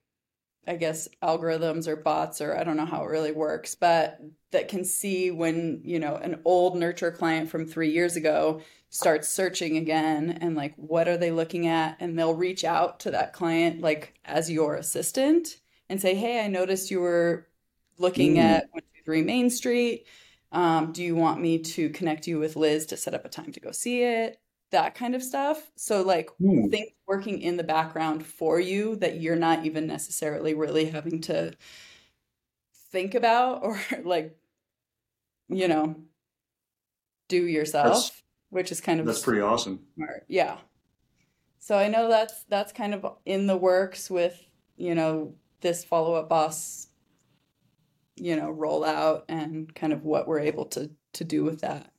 I 0.66 0.76
guess, 0.76 1.08
algorithms 1.22 1.88
or 1.88 1.96
bots, 1.96 2.40
or 2.40 2.56
I 2.56 2.64
don't 2.64 2.76
know 2.76 2.86
how 2.86 3.02
it 3.04 3.10
really 3.10 3.32
works, 3.32 3.74
but 3.74 4.20
that 4.52 4.68
can 4.68 4.84
see 4.84 5.30
when, 5.30 5.80
you 5.84 5.98
know, 5.98 6.16
an 6.16 6.42
old 6.44 6.76
nurture 6.76 7.10
client 7.12 7.50
from 7.50 7.66
three 7.66 7.90
years 7.92 8.16
ago 8.16 8.62
starts 8.90 9.28
searching 9.28 9.76
again 9.76 10.38
and 10.40 10.56
like, 10.56 10.74
what 10.76 11.08
are 11.08 11.16
they 11.16 11.30
looking 11.30 11.66
at? 11.68 11.96
And 12.00 12.18
they'll 12.18 12.34
reach 12.34 12.64
out 12.64 13.00
to 13.00 13.12
that 13.12 13.32
client, 13.32 13.80
like, 13.80 14.14
as 14.24 14.50
your 14.50 14.76
assistant 14.76 15.58
and 15.88 16.00
say, 16.00 16.14
hey, 16.14 16.44
I 16.44 16.48
noticed 16.48 16.90
you 16.90 17.00
were 17.00 17.46
looking 17.98 18.38
Mm, 18.38 18.38
at 18.38 18.68
123 18.72 19.22
Main 19.22 19.50
Street. 19.50 20.06
Um, 20.52 20.92
do 20.92 21.02
you 21.02 21.14
want 21.16 21.40
me 21.40 21.58
to 21.60 21.90
connect 21.90 22.26
you 22.26 22.38
with 22.38 22.56
Liz 22.56 22.86
to 22.86 22.96
set 22.96 23.14
up 23.14 23.24
a 23.24 23.28
time 23.28 23.52
to 23.52 23.60
go 23.60 23.70
see 23.72 24.02
it? 24.02 24.40
That 24.72 24.94
kind 24.94 25.14
of 25.14 25.22
stuff. 25.22 25.70
So, 25.76 26.02
like, 26.02 26.30
hmm, 26.38 26.70
things 26.70 26.90
working 27.06 27.40
in 27.42 27.56
the 27.56 27.64
background 27.64 28.24
for 28.26 28.60
you 28.60 28.96
that 28.96 29.20
you're 29.20 29.36
not 29.36 29.64
even 29.66 29.86
necessarily 29.86 30.54
really 30.54 30.86
having 30.86 31.20
to 31.22 31.52
think 32.90 33.14
about 33.14 33.62
or, 33.62 33.80
like, 34.04 34.36
you 35.48 35.68
know, 35.68 35.96
do 37.28 37.46
That's 37.82 38.10
yourself, 38.16 38.22
which 38.50 38.72
is 38.72 38.80
kind 38.80 39.00
of 39.00 39.06
that's 39.06 39.20
pretty 39.20 39.40
awesome. 39.40 39.86
smart. 39.96 40.24
Yeah. 40.28 40.58
So 41.58 41.76
I 41.78 41.88
know 41.88 42.08
that's 42.08 42.44
that's 42.44 42.72
kind 42.72 42.94
of 42.94 43.18
in 43.26 43.46
the 43.46 43.56
works 43.56 44.10
with, 44.10 44.40
you 44.76 44.94
know, 44.94 45.36
this 45.60 45.84
follow-up 45.84 46.28
boss, 46.28 46.88
you 48.20 48.36
know, 48.36 48.52
rollout 48.52 49.22
and 49.28 49.74
kind 49.74 49.92
of 49.92 50.04
what 50.04 50.28
we're 50.28 50.40
able 50.40 50.66
to 50.66 50.90
to 51.14 51.24
do 51.24 51.42
with 51.42 51.62
that 51.62 51.92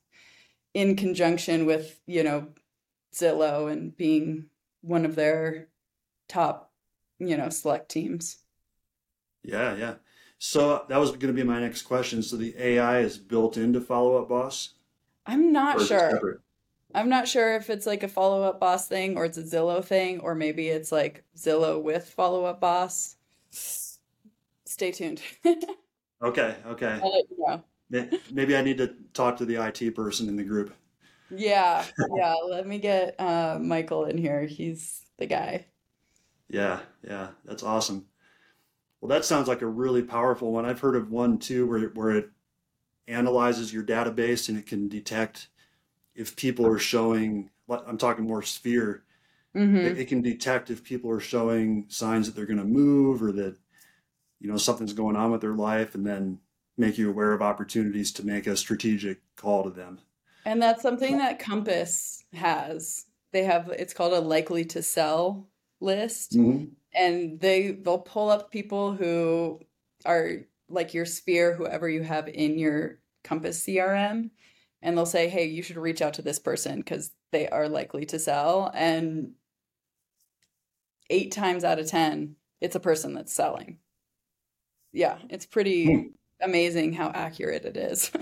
in 0.74 0.96
conjunction 0.96 1.66
with, 1.66 2.00
you 2.06 2.24
know, 2.24 2.48
Zillow 3.14 3.70
and 3.72 3.96
being 3.96 4.46
one 4.82 5.06
of 5.06 5.16
their 5.16 5.68
top, 6.30 6.72
you 7.20 7.36
know, 7.36 7.50
select 7.50 7.90
teams. 7.90 8.38
Yeah, 9.44 9.76
yeah. 9.76 9.96
So 10.40 10.86
that 10.88 10.98
was 10.98 11.12
going 11.12 11.28
to 11.28 11.34
be 11.34 11.44
my 11.44 11.60
next 11.60 11.82
question. 11.84 12.24
So 12.24 12.38
the 12.38 12.56
AI 12.58 13.00
is 13.00 13.18
built 13.18 13.58
into 13.58 13.82
Follow 13.82 14.22
Up 14.22 14.30
Boss, 14.30 14.76
I'm 15.26 15.52
not 15.52 15.78
or 15.78 15.82
is 15.82 15.92
it 15.92 16.00
sure. 16.00 16.42
I'm 16.94 17.10
not 17.10 17.28
sure 17.28 17.56
if 17.56 17.70
it's 17.70 17.86
like 17.86 18.04
a 18.04 18.08
follow-up 18.08 18.60
boss 18.60 18.88
thing 18.88 19.18
or 19.18 19.26
it's 19.26 19.38
a 19.38 19.44
Zillow 19.44 19.84
thing 19.84 20.20
or 20.20 20.36
maybe 20.36 20.68
it's 20.68 20.92
like 20.92 21.24
Zillow 21.38 21.82
with 21.82 22.10
follow-up 22.10 22.60
boss. 22.60 23.16
Stay 23.52 24.92
tuned. 24.92 25.22
Okay, 26.22 26.56
okay. 26.68 27.00
I'll 27.02 27.12
let 27.12 27.26
you 27.30 27.38
know. 27.40 27.64
Maybe 28.32 28.56
I 28.56 28.62
need 28.62 28.78
to 28.78 28.94
talk 29.14 29.38
to 29.38 29.46
the 29.46 29.56
IT 29.56 29.96
person 29.96 30.30
in 30.30 30.36
the 30.36 30.44
group. 30.44 30.74
Yeah, 31.30 31.84
yeah. 32.16 32.36
Let 32.48 32.68
me 32.68 32.80
get 32.80 33.20
uh, 33.20 33.58
Michael 33.60 34.06
in 34.06 34.18
here. 34.18 34.46
He's 34.46 35.06
the 35.18 35.26
guy. 35.26 35.66
Yeah, 36.50 36.80
yeah, 37.04 37.30
that's 37.46 37.64
awesome. 37.64 38.06
Well, 39.00 39.10
that 39.10 39.26
sounds 39.26 39.48
like 39.48 39.62
a 39.62 39.68
really 39.68 40.04
powerful 40.04 40.52
one. 40.52 40.66
I've 40.66 40.80
heard 40.80 40.96
of 40.96 41.10
one 41.10 41.40
too 41.40 41.68
where 41.68 41.90
where 41.90 42.12
it 42.12 42.30
analyzes 43.08 43.74
your 43.74 43.84
database 43.84 44.48
and 44.48 44.58
it 44.58 44.68
can 44.68 44.88
detect 44.88 45.48
if 46.16 46.36
people 46.36 46.68
are 46.68 46.80
showing, 46.80 47.50
I'm 47.70 47.98
talking 47.98 48.26
more 48.26 48.44
sphere, 48.44 49.04
hmm 49.54 49.78
it, 49.78 50.00
it 50.00 50.08
can 50.08 50.22
detect 50.22 50.70
if 50.70 50.84
people 50.84 51.10
are 51.10 51.20
showing 51.20 51.86
signs 51.90 52.28
that 52.28 52.36
they're 52.36 52.46
going 52.46 52.60
to 52.60 52.66
move 52.66 53.24
or 53.24 53.32
that, 53.34 53.58
you 54.42 54.50
know, 54.50 54.58
something's 54.58 54.94
going 54.94 55.16
on 55.16 55.32
with 55.32 55.42
their 55.42 55.54
life 55.54 55.96
and 55.96 56.06
then 56.06 56.40
make 56.78 56.98
you 56.98 57.10
aware 57.10 57.32
of 57.32 57.42
opportunities 57.42 58.12
to 58.14 58.26
make 58.26 58.48
a 58.48 58.58
strategic 58.58 59.20
call 59.36 59.64
to 59.64 59.70
them. 59.70 60.00
And 60.46 60.62
that's 60.62 60.82
something 60.82 61.18
that 61.20 61.40
Compass 61.40 62.24
has. 62.34 63.06
They 63.32 63.44
have 63.44 63.70
it's 63.70 63.94
called 63.94 64.14
a 64.14 64.20
likely 64.20 64.66
to 64.66 64.82
sell 64.82 65.48
list, 65.80 66.34
hmm 66.34 66.66
and 66.94 67.40
they 67.40 67.72
they'll 67.72 68.00
pull 68.00 68.30
up 68.30 68.52
people 68.52 68.94
who 68.94 69.62
are 70.06 70.40
like 70.68 70.94
your 70.94 71.06
sphere, 71.06 71.54
whoever 71.54 71.90
you 71.90 72.04
have 72.04 72.28
in 72.28 72.58
your 72.58 73.00
Compass 73.24 73.64
CRM, 73.66 74.32
and 74.82 74.98
they'll 74.98 75.06
say, 75.06 75.30
"Hey, 75.30 75.46
you 75.46 75.64
should 75.64 75.78
reach 75.78 76.02
out 76.02 76.16
to 76.16 76.22
this 76.22 76.40
person 76.40 76.80
because 76.80 77.12
they 77.32 77.48
are 77.48 77.70
likely 77.70 78.06
to 78.08 78.20
sell." 78.20 78.72
And 78.74 79.36
eight 81.10 81.32
times 81.32 81.64
out 81.64 81.80
of 81.80 81.88
10, 81.88 82.36
it's 82.62 82.76
a 82.76 82.80
person 82.80 83.14
that's 83.14 83.34
selling. 83.34 83.78
Yeah, 84.94 85.20
it's 85.30 85.46
pretty 85.46 86.14
amazing 86.42 86.94
how 86.94 87.10
accurate 87.12 87.66
it 87.66 87.78
is. 87.78 88.12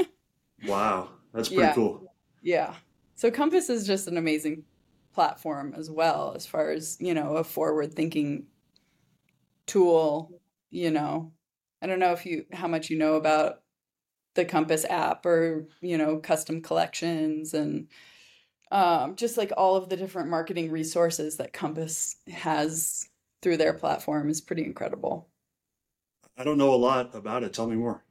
Wow, 0.61 1.09
that's 1.33 1.49
pretty 1.49 1.69
Yeah. 1.69 1.73
cool. 1.73 2.13
Yeah. 2.41 2.77
So 3.15 3.31
Compass 3.31 3.69
is 3.69 3.87
just 3.87 4.07
an 4.07 4.17
amazing 4.17 4.65
platform 5.13 5.73
as 5.75 5.89
well, 5.91 6.33
as 6.35 6.45
far 6.47 6.71
as, 6.71 6.97
you 6.99 7.13
know, 7.13 7.37
a 7.37 7.43
forward 7.43 7.93
thinking 7.95 8.47
tool, 9.67 10.35
you 10.69 10.91
know. 10.91 11.33
I 11.81 11.87
don't 11.87 11.99
know 11.99 12.11
if 12.11 12.25
you 12.25 12.45
how 12.53 12.67
much 12.67 12.89
you 12.89 12.97
know 12.97 13.15
about 13.15 13.63
the 14.35 14.45
Compass 14.45 14.85
app 14.85 15.25
or, 15.25 15.67
you 15.81 15.97
know, 15.97 16.19
custom 16.19 16.61
collections 16.61 17.53
and 17.53 17.89
um, 18.71 19.15
just 19.15 19.37
like 19.37 19.51
all 19.57 19.75
of 19.77 19.89
the 19.89 19.97
different 19.97 20.29
marketing 20.29 20.71
resources 20.71 21.37
that 21.37 21.53
Compass 21.53 22.17
has 22.27 23.09
through 23.41 23.57
their 23.57 23.73
platform 23.75 24.29
is 24.29 24.41
pretty 24.41 24.65
incredible. 24.65 25.29
I 26.39 26.45
don't 26.45 26.57
know 26.57 26.73
a 26.73 26.77
lot 26.77 27.13
about 27.13 27.43
it. 27.43 27.53
Tell 27.53 27.67
me 27.67 27.75
more. 27.75 28.01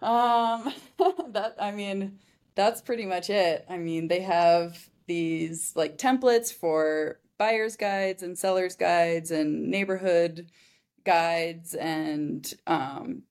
Um, 0.00 0.72
that 1.32 1.56
I 1.60 1.72
mean, 1.72 2.20
that's 2.54 2.80
pretty 2.80 3.04
much 3.04 3.30
it. 3.30 3.66
I 3.68 3.78
mean, 3.78 4.06
they 4.06 4.20
have 4.20 4.88
these 5.06 5.72
like 5.74 5.98
templates 5.98 6.52
for 6.52 7.18
buyer's 7.36 7.74
guides 7.74 8.22
and 8.22 8.38
seller's 8.38 8.76
guides 8.76 9.32
and 9.32 9.68
neighborhood 9.68 10.52
guides 11.04 11.74
and 11.74 12.54
um, 12.68 13.24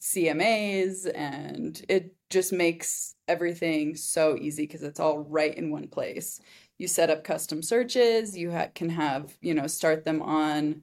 CMAs, 0.00 1.06
and 1.14 1.84
it 1.90 2.14
just 2.30 2.54
makes 2.54 3.16
everything 3.28 3.96
so 3.96 4.38
easy 4.40 4.62
because 4.62 4.82
it's 4.82 4.98
all 5.00 5.18
right 5.18 5.54
in 5.54 5.70
one 5.70 5.88
place. 5.88 6.40
You 6.78 6.88
set 6.88 7.10
up 7.10 7.22
custom 7.22 7.62
searches, 7.62 8.34
you 8.34 8.50
ha 8.50 8.68
can 8.74 8.88
have, 8.88 9.36
you 9.42 9.52
know, 9.52 9.66
start 9.66 10.04
them 10.04 10.22
on 10.22 10.82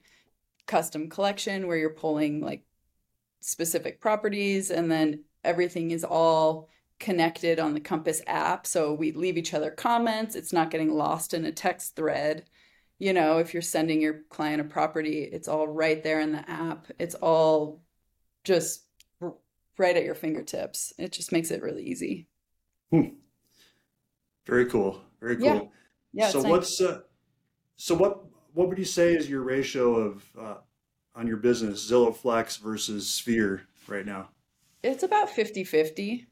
custom 0.65 1.09
collection 1.09 1.67
where 1.67 1.77
you're 1.77 1.89
pulling 1.89 2.41
like 2.41 2.63
specific 3.41 3.99
properties 3.99 4.71
and 4.71 4.91
then 4.91 5.23
everything 5.43 5.91
is 5.91 6.03
all 6.03 6.69
connected 6.99 7.59
on 7.59 7.73
the 7.73 7.79
Compass 7.79 8.21
app. 8.27 8.65
So 8.65 8.93
we 8.93 9.11
leave 9.11 9.37
each 9.37 9.53
other 9.53 9.71
comments. 9.71 10.35
It's 10.35 10.53
not 10.53 10.71
getting 10.71 10.93
lost 10.93 11.33
in 11.33 11.45
a 11.45 11.51
text 11.51 11.95
thread. 11.95 12.45
You 12.97 13.11
know, 13.11 13.39
if 13.39 13.53
you're 13.53 13.61
sending 13.61 14.01
your 14.01 14.21
client 14.29 14.61
a 14.61 14.63
property, 14.63 15.23
it's 15.23 15.49
all 15.49 15.67
right 15.67 16.01
there 16.01 16.21
in 16.21 16.31
the 16.31 16.49
app. 16.49 16.87
It's 16.99 17.15
all 17.15 17.81
just 18.45 18.85
right 19.77 19.97
at 19.97 20.05
your 20.05 20.15
fingertips. 20.15 20.93
It 20.97 21.11
just 21.11 21.31
makes 21.31 21.51
it 21.51 21.61
really 21.61 21.83
easy. 21.83 22.27
Hmm. 22.91 23.15
Very 24.45 24.67
cool. 24.67 25.01
Very 25.19 25.35
cool. 25.37 25.45
Yeah, 25.45 25.61
yeah 26.13 26.29
So 26.29 26.37
it's 26.39 26.43
nice. 26.43 26.51
what's 26.51 26.81
uh, 26.81 26.99
so 27.75 27.95
what 27.95 28.23
what 28.53 28.69
would 28.69 28.77
you 28.77 28.85
say 28.85 29.15
is 29.15 29.29
your 29.29 29.41
ratio 29.41 29.95
of 29.95 30.25
uh, 30.37 30.55
on 31.15 31.27
your 31.27 31.37
business 31.37 31.89
Zillow 31.89 32.15
Flex 32.15 32.57
versus 32.57 33.09
Sphere 33.09 33.63
right 33.87 34.05
now? 34.05 34.29
It's 34.83 35.03
about 35.03 35.29
50-50. 35.29 36.27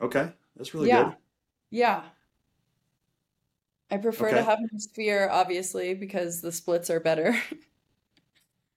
Okay, 0.00 0.32
that's 0.56 0.74
really 0.74 0.88
Yeah. 0.88 1.04
good. 1.04 1.16
Yeah. 1.70 2.04
I 3.90 3.98
prefer 3.98 4.30
to 4.30 4.42
have 4.42 4.58
my 4.60 4.78
sphere, 4.78 5.28
obviously, 5.30 5.94
because 5.94 6.40
the 6.40 6.52
splits 6.52 6.90
are 6.90 7.00
better. 7.00 7.36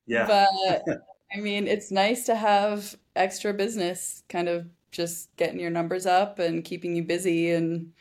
Yeah. 0.05 0.25
But 0.25 0.83
I 1.35 1.39
mean, 1.41 1.67
it's 1.67 1.91
nice 1.91 2.25
to 2.27 2.35
have 2.35 2.95
extra 3.15 3.53
business 3.53 4.23
kind 4.29 4.47
of 4.47 4.69
just 4.91 5.35
getting 5.35 5.59
your 5.59 5.69
numbers 5.69 6.05
up 6.05 6.39
and 6.39 6.63
keeping 6.63 6.95
you 6.95 7.03
busy 7.03 7.51
and, 7.51 7.91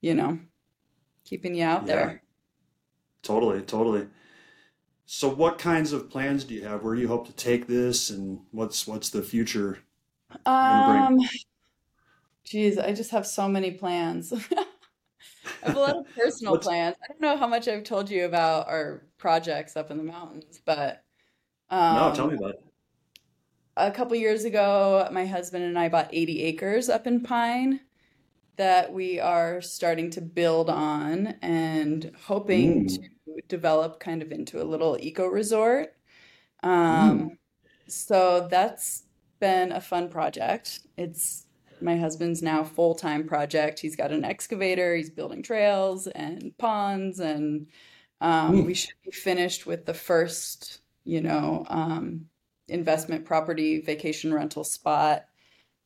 you 0.00 0.14
know, 0.14 0.40
keeping 1.24 1.54
you 1.54 1.64
out 1.64 1.86
Yeah. 1.86 1.94
there. 1.96 2.23
Totally, 3.24 3.60
totally. 3.62 4.08
So 5.06 5.28
what 5.28 5.58
kinds 5.58 5.92
of 5.92 6.10
plans 6.10 6.44
do 6.44 6.54
you 6.54 6.64
have? 6.64 6.82
Where 6.84 6.94
do 6.94 7.00
you 7.00 7.08
hope 7.08 7.26
to 7.26 7.32
take 7.32 7.66
this 7.68 8.10
and 8.10 8.46
what's 8.52 8.86
what's 8.86 9.10
the 9.10 9.22
future? 9.22 9.80
Um, 10.46 11.18
geez, 12.44 12.78
I 12.78 12.92
just 12.92 13.10
have 13.10 13.26
so 13.26 13.48
many 13.48 13.72
plans. 13.72 14.32
I 15.62 15.66
have 15.66 15.76
a 15.76 15.80
lot 15.80 15.96
of 15.98 16.04
personal 16.14 16.58
plans. 16.58 16.96
I 17.02 17.06
don't 17.08 17.20
know 17.20 17.36
how 17.36 17.46
much 17.46 17.68
I've 17.68 17.84
told 17.84 18.10
you 18.10 18.24
about 18.26 18.68
our 18.68 19.06
projects 19.18 19.76
up 19.76 19.90
in 19.90 19.96
the 19.98 20.04
mountains, 20.04 20.60
but 20.64 21.04
No, 21.88 22.12
tell 22.14 22.26
um, 22.26 22.28
me 22.28 22.34
about 22.36 22.50
it. 22.56 22.64
a 23.76 23.90
couple 23.90 24.16
years 24.16 24.44
ago, 24.44 25.08
my 25.12 25.26
husband 25.26 25.64
and 25.64 25.78
I 25.78 25.88
bought 25.88 26.08
80 26.12 26.42
acres 26.42 26.88
up 26.88 27.06
in 27.06 27.22
Pine 27.22 27.80
that 28.56 28.92
we 28.92 29.20
are 29.20 29.62
starting 29.62 30.10
to 30.12 30.22
build 30.22 30.70
on 30.70 31.28
and 31.42 32.12
hoping 32.24 32.86
to 32.86 32.98
Mm, 32.98 33.13
develop 33.48 34.00
kind 34.00 34.22
of 34.22 34.32
into 34.32 34.62
a 34.62 34.64
little 34.64 34.96
eco 35.00 35.26
resort. 35.26 35.94
mm, 36.98 37.28
Um, 37.28 37.38
so 37.88 38.48
that's 38.50 39.04
been 39.40 39.72
a 39.72 39.80
fun 39.80 40.08
project. 40.08 40.80
It's 40.96 41.46
my 41.80 41.96
husband's 41.96 42.42
now 42.42 42.64
full-time 42.64 43.26
project. 43.26 43.80
He's 43.80 43.96
got 43.96 44.12
an 44.12 44.24
excavator, 44.24 44.96
he's 44.96 45.10
building 45.10 45.42
trails 45.42 46.06
and 46.06 46.56
ponds, 46.58 47.20
and 47.20 47.66
um, 48.20 48.64
we 48.64 48.72
mm. 48.72 48.76
should 48.76 48.94
be 49.04 49.10
finished 49.10 49.66
with 49.66 49.84
the 49.86 49.94
first, 49.94 50.80
you 51.04 51.20
know, 51.20 51.66
um, 51.68 52.26
investment 52.68 53.24
property 53.24 53.80
vacation 53.80 54.32
rental 54.32 54.64
spot, 54.64 55.26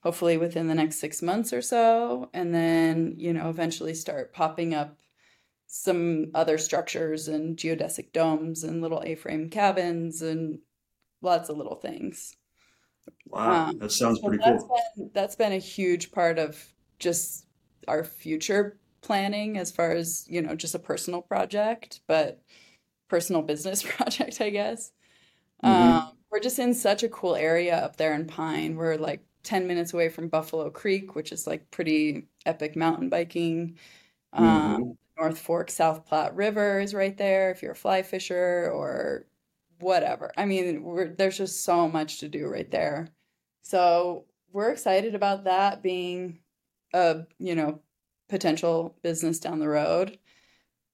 hopefully 0.02 0.36
within 0.36 0.68
the 0.68 0.74
next 0.74 1.00
six 1.00 1.22
months 1.22 1.52
or 1.52 1.62
so, 1.62 2.30
and 2.32 2.54
then, 2.54 3.14
you 3.16 3.32
know, 3.32 3.48
eventually 3.50 3.94
start 3.94 4.32
popping 4.32 4.74
up 4.74 4.96
some 5.68 6.32
other 6.34 6.58
structures 6.58 7.28
and 7.28 7.58
geodesic 7.58 8.12
domes 8.12 8.64
and 8.64 8.82
little 8.82 9.02
A-frame 9.06 9.50
cabins 9.50 10.22
and 10.22 10.60
lots 11.22 11.50
of 11.50 11.58
little 11.58 11.76
things. 11.76 12.36
Wow, 13.26 13.60
Um, 13.60 13.80
that 13.80 13.92
sounds 13.92 14.20
so 14.20 14.22
pretty 14.22 14.42
that's 14.44 14.64
cool. 14.64 14.74
been 14.96 15.10
that's 15.14 15.36
been 15.36 15.52
a 15.52 15.58
huge 15.58 16.10
part 16.12 16.38
of 16.38 16.72
just 16.98 17.46
our 17.86 18.04
future 18.04 18.78
planning 19.00 19.56
as 19.58 19.70
far 19.70 19.92
as, 19.92 20.26
you 20.28 20.42
know, 20.42 20.54
just 20.56 20.74
a 20.74 20.78
personal 20.78 21.22
project, 21.22 22.00
but 22.06 22.42
personal 23.08 23.42
business 23.42 23.82
project, 23.96 24.40
I 24.40 24.50
guess. 24.50 24.92
hmm 25.62 25.98
Um, 26.00 26.18
we're 26.30 26.40
just 26.40 26.58
in 26.60 26.74
such 26.74 27.02
a 27.04 27.08
cool 27.10 27.36
area 27.36 27.76
up 27.78 27.96
there 27.96 28.14
in 28.14 28.26
Pine. 28.26 28.76
We're 28.76 28.96
like 28.96 29.24
10 29.44 29.66
minutes 29.68 29.94
away 29.94 30.08
from 30.10 30.28
Buffalo 30.28 30.70
Creek, 30.70 31.14
which 31.16 31.32
is 31.32 31.46
like 31.46 31.70
pretty 31.72 32.28
epic 32.46 32.76
mountain 32.76 33.08
biking. 33.10 33.78
Um, 34.32 34.76
hmm 34.76 34.96
North 35.18 35.38
Fork 35.38 35.70
South 35.70 36.06
Platte 36.06 36.34
River 36.34 36.80
is 36.80 36.94
right 36.94 37.16
there 37.16 37.50
if 37.50 37.62
you're 37.62 37.72
a 37.72 37.76
fly 37.76 38.02
fisher 38.02 38.70
or 38.72 39.26
whatever. 39.80 40.32
I 40.36 40.44
mean, 40.44 41.14
there's 41.16 41.38
just 41.38 41.64
so 41.64 41.88
much 41.88 42.20
to 42.20 42.28
do 42.28 42.48
right 42.48 42.70
there. 42.70 43.08
So 43.62 44.24
we're 44.52 44.70
excited 44.70 45.14
about 45.14 45.44
that 45.44 45.82
being 45.82 46.40
a, 46.92 47.22
you 47.38 47.54
know, 47.54 47.80
potential 48.28 48.96
business 49.02 49.38
down 49.38 49.58
the 49.58 49.68
road. 49.68 50.18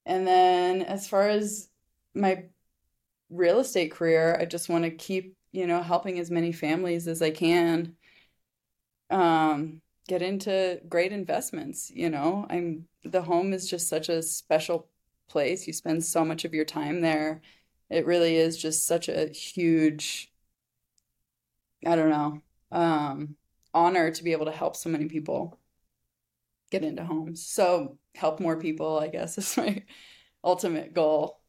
And 0.07 0.27
then 0.27 0.83
as 0.83 1.09
far 1.09 1.29
as 1.29 1.69
my 2.15 2.45
real 3.31 3.61
estate 3.61 3.91
career, 3.91 4.37
I 4.39 4.45
just 4.45 4.69
want 4.69 4.85
to 4.85 4.91
keep, 4.91 5.37
you 5.53 5.67
know, 5.67 5.83
helping 5.83 6.19
as 6.19 6.31
many 6.31 6.53
families 6.53 7.09
as 7.09 7.23
I 7.23 7.31
can 7.31 7.97
um, 9.11 9.81
get 10.09 10.23
into 10.23 10.81
great 10.89 11.13
investments, 11.13 11.91
you 11.91 12.11
know. 12.11 12.47
I'm 12.51 12.89
the 13.05 13.23
home 13.23 13.53
is 13.53 13.69
just 13.69 13.89
such 13.89 14.09
a 14.09 14.23
special 14.23 14.89
place. 15.29 15.67
You 15.67 15.73
spend 15.73 16.05
so 16.05 16.25
much 16.25 16.45
of 16.45 16.55
your 16.55 16.65
time 16.65 17.01
there. 17.01 17.43
It 17.91 18.07
really 18.07 18.37
is 18.37 18.59
just 18.61 18.87
such 18.87 19.09
a 19.09 19.29
huge 19.29 20.33
I 21.87 21.97
don't 21.97 22.11
know, 22.11 22.41
um, 22.73 23.37
honor 23.75 24.11
to 24.11 24.25
be 24.25 24.33
able 24.33 24.47
to 24.47 24.53
help 24.53 24.77
so 24.77 24.89
many 24.91 25.07
people 25.07 25.59
get 26.71 26.85
into 26.85 27.05
homes. 27.05 27.45
So 27.47 27.99
help 28.15 28.41
more 28.41 28.59
people, 28.59 28.99
I 28.99 29.09
guess, 29.09 29.39
is 29.39 29.57
my 29.57 29.83
ultimate 30.45 30.95
goal. 30.95 31.41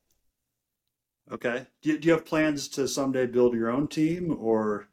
Okay. 1.32 1.68
Do 1.84 1.89
you, 1.91 2.00
do 2.00 2.08
you 2.08 2.13
have 2.13 2.26
plans 2.26 2.68
to 2.70 2.88
someday 2.88 3.26
build 3.28 3.54
your 3.54 3.70
own 3.70 3.88
team 3.88 4.36
or 4.39 4.88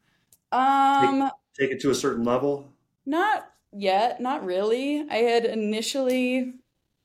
take, 0.93 1.11
Um, 1.17 1.29
take 1.59 1.71
it 1.71 1.81
to 1.81 1.89
a 1.89 1.95
certain 1.95 2.23
level? 2.23 2.73
not 3.05 3.52
yet, 3.73 4.19
not 4.21 4.45
really. 4.45 5.05
I 5.09 5.17
had 5.17 5.45
initially, 5.45 6.53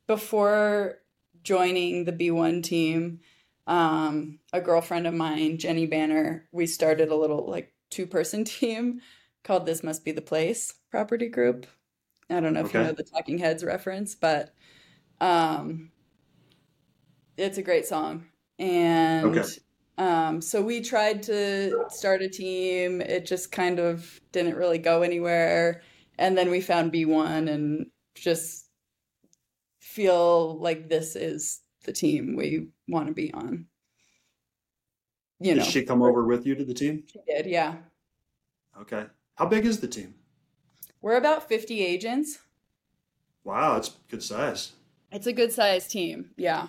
before 0.07 0.98
joining 1.42 2.04
the 2.04 2.12
Be 2.12 2.31
1 2.31 2.62
team, 2.62 3.20
um, 3.66 4.40
a 4.52 4.61
girlfriend 4.61 5.07
of 5.07 5.14
mine, 5.14 5.59
Jenny 5.59 5.87
Banner, 5.87 6.48
we 6.52 6.66
started 6.66 7.11
a 7.11 7.16
little 7.16 7.46
like 7.48 7.74
two-person 7.90 8.44
team 8.46 9.00
called 9.44 9.66
This 9.66 9.83
Must 9.83 10.04
Be 10.04 10.12
the 10.12 10.22
Place 10.22 10.74
Property 10.90 11.28
Group. 11.28 11.66
I 12.31 12.40
don't 12.40 12.54
know 12.54 12.61
if 12.61 12.74
you 12.74 12.81
know 12.81 12.92
the 12.92 13.04
Talking 13.04 13.38
Heads 13.38 13.64
reference, 13.64 14.14
but 14.14 14.54
um, 15.20 15.92
it's 17.37 17.59
a 17.59 17.62
great 17.62 17.87
song. 17.87 18.26
And 18.59 19.35
Okay. 19.37 19.48
um, 19.96 20.40
so 20.40 20.62
we 20.62 20.81
tried 20.81 21.22
to 21.24 21.85
start 21.88 22.22
a 22.22 22.28
team. 22.28 23.00
It 23.00 23.26
just 23.26 23.52
kind 23.52 23.78
of 23.78 24.20
didn't 24.33 24.57
really 24.57 24.78
go 24.78 25.02
anywhere. 25.02 25.83
And 26.18 26.37
then 26.37 26.50
we 26.50 26.61
found 26.61 26.92
Be 26.92 27.04
1 27.04 27.48
and 27.48 27.87
just 28.16 28.68
feel 29.78 30.59
like 30.59 30.88
this 30.88 31.16
is 31.16 31.61
the 31.85 31.92
team 31.92 32.37
we 32.37 32.68
want 32.88 33.07
to 33.07 33.14
be 33.14 33.33
on. 33.33 33.66
You 35.40 35.54
Did 35.54 35.59
know, 35.59 35.64
she 35.64 35.85
come 35.85 36.02
over 36.02 36.24
with 36.24 36.44
you 36.44 36.57
to 36.57 36.64
the 36.64 36.74
team? 36.74 37.04
she 37.11 37.20
did, 37.26 37.46
yeah. 37.46 37.76
Okay. 38.81 39.07
How 39.37 39.46
big 39.46 39.64
is 39.64 39.81
the 39.81 39.87
team? 39.87 40.14
We're 41.00 41.16
about 41.16 41.48
50 41.48 41.81
agents. 41.81 42.38
Wow, 43.44 43.76
it's 43.76 43.92
good 44.11 44.22
size. 44.22 44.72
It's 45.12 45.28
a 45.28 45.33
good 45.33 45.52
size 45.52 45.87
team, 45.87 46.31
yeah. 46.37 46.68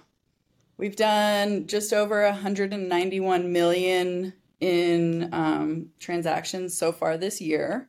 We've 0.77 0.95
done 0.95 1.67
just 1.67 1.91
over 1.91 2.23
191 2.23 3.51
million 3.51 4.33
in 4.61 5.29
um, 5.33 5.89
transactions 5.99 6.77
so 6.77 6.91
far 6.91 7.17
this 7.17 7.41
year 7.41 7.88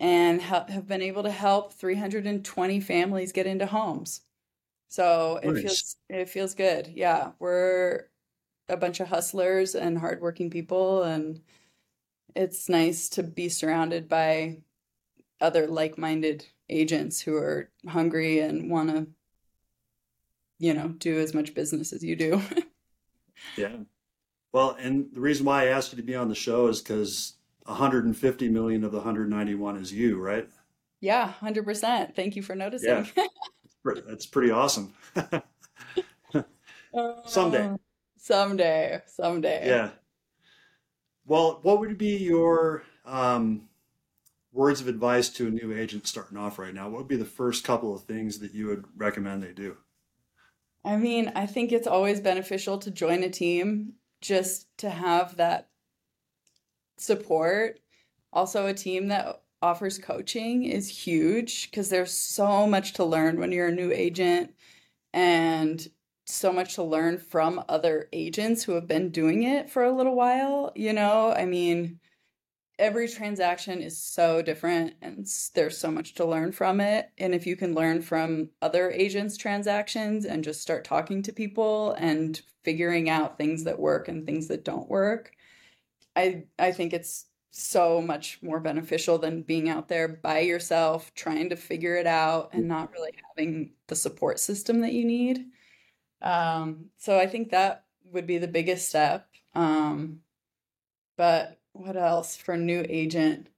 and 0.00 0.42
ha- 0.42 0.66
have 0.68 0.86
been 0.86 1.02
able 1.02 1.22
to 1.22 1.30
help 1.30 1.72
320 1.74 2.80
families 2.80 3.32
get 3.32 3.46
into 3.46 3.66
homes. 3.66 4.22
So 4.88 5.40
it 5.42 5.52
Nice. 5.52 5.62
feels 5.62 5.96
it 6.08 6.28
feels 6.28 6.54
good. 6.54 6.88
Yeah, 6.94 7.32
we're 7.38 8.08
a 8.68 8.76
bunch 8.76 9.00
of 9.00 9.08
hustlers 9.08 9.74
and 9.74 9.98
hardworking 9.98 10.50
people 10.50 11.02
and 11.04 11.40
it's 12.34 12.68
nice 12.68 13.08
to 13.10 13.22
be 13.22 13.48
surrounded 13.48 14.08
by 14.08 14.58
other 15.40 15.66
like-minded 15.66 16.46
agents 16.68 17.20
who 17.20 17.36
are 17.36 17.70
hungry 17.88 18.40
and 18.40 18.70
want 18.70 18.90
to 18.90 19.06
you 20.58 20.72
know, 20.72 20.88
do 20.88 21.18
as 21.18 21.34
much 21.34 21.54
business 21.54 21.92
as 21.92 22.02
you 22.02 22.16
do. 22.16 22.40
Yeah. 23.56 23.76
Well, 24.52 24.76
and 24.80 25.08
the 25.12 25.20
reason 25.20 25.44
why 25.44 25.64
I 25.64 25.66
asked 25.66 25.92
you 25.92 25.96
to 25.96 26.02
be 26.02 26.14
on 26.14 26.28
the 26.28 26.34
show 26.34 26.68
is 26.68 26.80
because 26.80 27.35
150 27.66 28.48
million 28.48 28.84
of 28.84 28.92
the 28.92 28.98
191 28.98 29.76
is 29.76 29.92
you, 29.92 30.18
right? 30.18 30.48
Yeah, 31.00 31.32
100%. 31.40 32.14
Thank 32.14 32.36
you 32.36 32.42
for 32.42 32.54
noticing. 32.54 33.06
Pre- 33.82 34.00
That's 34.06 34.26
pretty 34.26 34.50
awesome. 34.50 34.94
Someday. 37.26 37.68
Uh, 37.68 37.76
someday, 38.16 39.00
someday. 39.06 39.66
Yeah. 39.66 39.90
Well, 41.26 41.60
what 41.62 41.80
would 41.80 41.98
be 41.98 42.16
your 42.16 42.84
um, 43.04 43.68
words 44.52 44.80
of 44.80 44.88
advice 44.88 45.28
to 45.30 45.46
a 45.46 45.50
new 45.50 45.72
agent 45.72 46.06
starting 46.06 46.38
off 46.38 46.58
right 46.58 46.72
now? 46.72 46.88
What 46.88 46.98
would 46.98 47.08
be 47.08 47.16
the 47.16 47.24
first 47.24 47.64
couple 47.64 47.94
of 47.94 48.04
things 48.04 48.38
that 48.38 48.54
you 48.54 48.66
would 48.68 48.84
recommend 48.96 49.42
they 49.42 49.52
do? 49.52 49.76
I 50.84 50.96
mean, 50.96 51.32
I 51.34 51.46
think 51.46 51.72
it's 51.72 51.86
always 51.86 52.20
beneficial 52.20 52.78
to 52.78 52.90
join 52.90 53.22
a 53.24 53.28
team 53.28 53.94
just 54.20 54.76
to 54.78 54.88
have 54.88 55.36
that 55.36 55.68
support. 56.96 57.80
Also, 58.32 58.66
a 58.66 58.74
team 58.74 59.08
that 59.08 59.42
offers 59.62 59.98
coaching 59.98 60.64
is 60.64 60.88
huge 60.88 61.70
because 61.70 61.88
there's 61.88 62.12
so 62.12 62.66
much 62.66 62.92
to 62.94 63.04
learn 63.04 63.38
when 63.38 63.52
you're 63.52 63.68
a 63.68 63.74
new 63.74 63.90
agent 63.92 64.54
and 65.12 65.88
so 66.26 66.52
much 66.52 66.74
to 66.74 66.82
learn 66.82 67.18
from 67.18 67.64
other 67.68 68.08
agents 68.12 68.64
who 68.64 68.72
have 68.72 68.86
been 68.86 69.10
doing 69.10 69.44
it 69.44 69.70
for 69.70 69.84
a 69.84 69.92
little 69.92 70.14
while. 70.14 70.72
You 70.74 70.92
know, 70.92 71.32
I 71.32 71.46
mean, 71.46 72.00
every 72.78 73.08
transaction 73.08 73.80
is 73.80 73.96
so 73.96 74.42
different 74.42 74.94
and 75.00 75.26
there's 75.54 75.78
so 75.78 75.90
much 75.90 76.14
to 76.14 76.24
learn 76.24 76.52
from 76.52 76.80
it. 76.80 77.10
And 77.18 77.34
if 77.34 77.46
you 77.46 77.56
can 77.56 77.74
learn 77.74 78.02
from 78.02 78.50
other 78.60 78.90
agents' 78.90 79.36
transactions 79.36 80.24
and 80.24 80.44
just 80.44 80.60
start 80.60 80.84
talking 80.84 81.22
to 81.22 81.32
people 81.32 81.92
and 81.92 82.40
figuring 82.64 83.08
out 83.08 83.38
things 83.38 83.64
that 83.64 83.78
work 83.78 84.08
and 84.08 84.26
things 84.26 84.48
that 84.48 84.64
don't 84.64 84.88
work, 84.88 85.32
I 86.16 86.44
I 86.58 86.72
think 86.72 86.92
it's 86.92 87.26
so 87.50 88.02
much 88.02 88.38
more 88.42 88.60
beneficial 88.60 89.18
than 89.18 89.42
being 89.42 89.68
out 89.68 89.88
there 89.88 90.08
by 90.08 90.40
yourself 90.40 91.14
trying 91.14 91.48
to 91.50 91.56
figure 91.56 91.96
it 91.96 92.06
out 92.06 92.50
and 92.52 92.68
not 92.68 92.92
really 92.92 93.12
having 93.28 93.72
the 93.86 93.96
support 93.96 94.38
system 94.38 94.80
that 94.80 94.92
you 94.92 95.04
need. 95.04 95.46
Um, 96.20 96.86
so 96.98 97.18
I 97.18 97.26
think 97.26 97.50
that 97.50 97.84
would 98.12 98.26
be 98.26 98.38
the 98.38 98.48
biggest 98.48 98.88
step. 98.88 99.28
Um, 99.54 100.20
but 101.16 101.58
what 101.72 101.96
else 101.96 102.36
for 102.36 102.56
new 102.56 102.84
agent? 102.88 103.48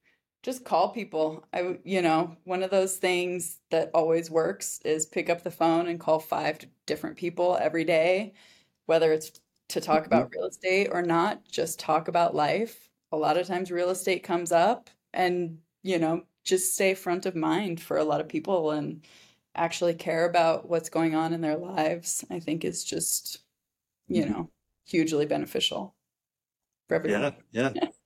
Just 0.43 0.63
call 0.63 0.89
people. 0.89 1.45
I, 1.53 1.77
you 1.83 2.01
know, 2.01 2.37
one 2.45 2.63
of 2.63 2.71
those 2.71 2.97
things 2.97 3.59
that 3.71 3.91
always 3.93 4.31
works 4.31 4.79
is 4.85 5.05
pick 5.05 5.29
up 5.29 5.43
the 5.43 5.51
phone 5.51 5.87
and 5.87 5.99
call 5.99 6.19
five 6.19 6.59
different 6.85 7.17
people 7.17 7.57
every 7.59 7.83
day, 7.83 8.33
whether 8.85 9.11
it's 9.11 9.41
to 9.69 9.81
talk 9.81 10.05
about 10.05 10.29
real 10.35 10.45
estate 10.45 10.89
or 10.91 11.01
not, 11.01 11.45
just 11.45 11.79
talk 11.79 12.07
about 12.07 12.35
life. 12.35 12.89
A 13.11 13.17
lot 13.17 13.37
of 13.37 13.47
times 13.47 13.71
real 13.71 13.89
estate 13.89 14.23
comes 14.23 14.51
up 14.51 14.89
and, 15.13 15.59
you 15.83 15.99
know, 15.99 16.25
just 16.43 16.73
stay 16.75 16.93
front 16.95 17.25
of 17.25 17.35
mind 17.35 17.81
for 17.81 17.97
a 17.97 18.03
lot 18.03 18.21
of 18.21 18.29
people 18.29 18.71
and 18.71 19.05
actually 19.55 19.95
care 19.95 20.25
about 20.29 20.69
what's 20.69 20.89
going 20.89 21.15
on 21.15 21.33
in 21.33 21.41
their 21.41 21.57
lives, 21.57 22.23
I 22.29 22.39
think 22.39 22.65
is 22.65 22.83
just, 22.83 23.43
you 24.09 24.25
Mhm. 24.25 24.29
know, 24.29 24.51
hugely 24.85 25.25
beneficial 25.27 25.95
for 26.89 26.95
everyone. 26.95 27.21
Yeah, 27.21 27.35
yeah. 27.51 27.75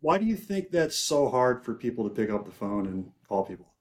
Why 0.00 0.18
do 0.18 0.26
you 0.26 0.36
think 0.36 0.70
that's 0.70 0.96
so 0.96 1.28
hard 1.28 1.64
for 1.64 1.74
people 1.74 2.08
to 2.08 2.14
pick 2.14 2.28
up 2.28 2.44
the 2.44 2.50
phone 2.50 2.86
and 2.86 3.12
call 3.28 3.44
people? 3.44 3.72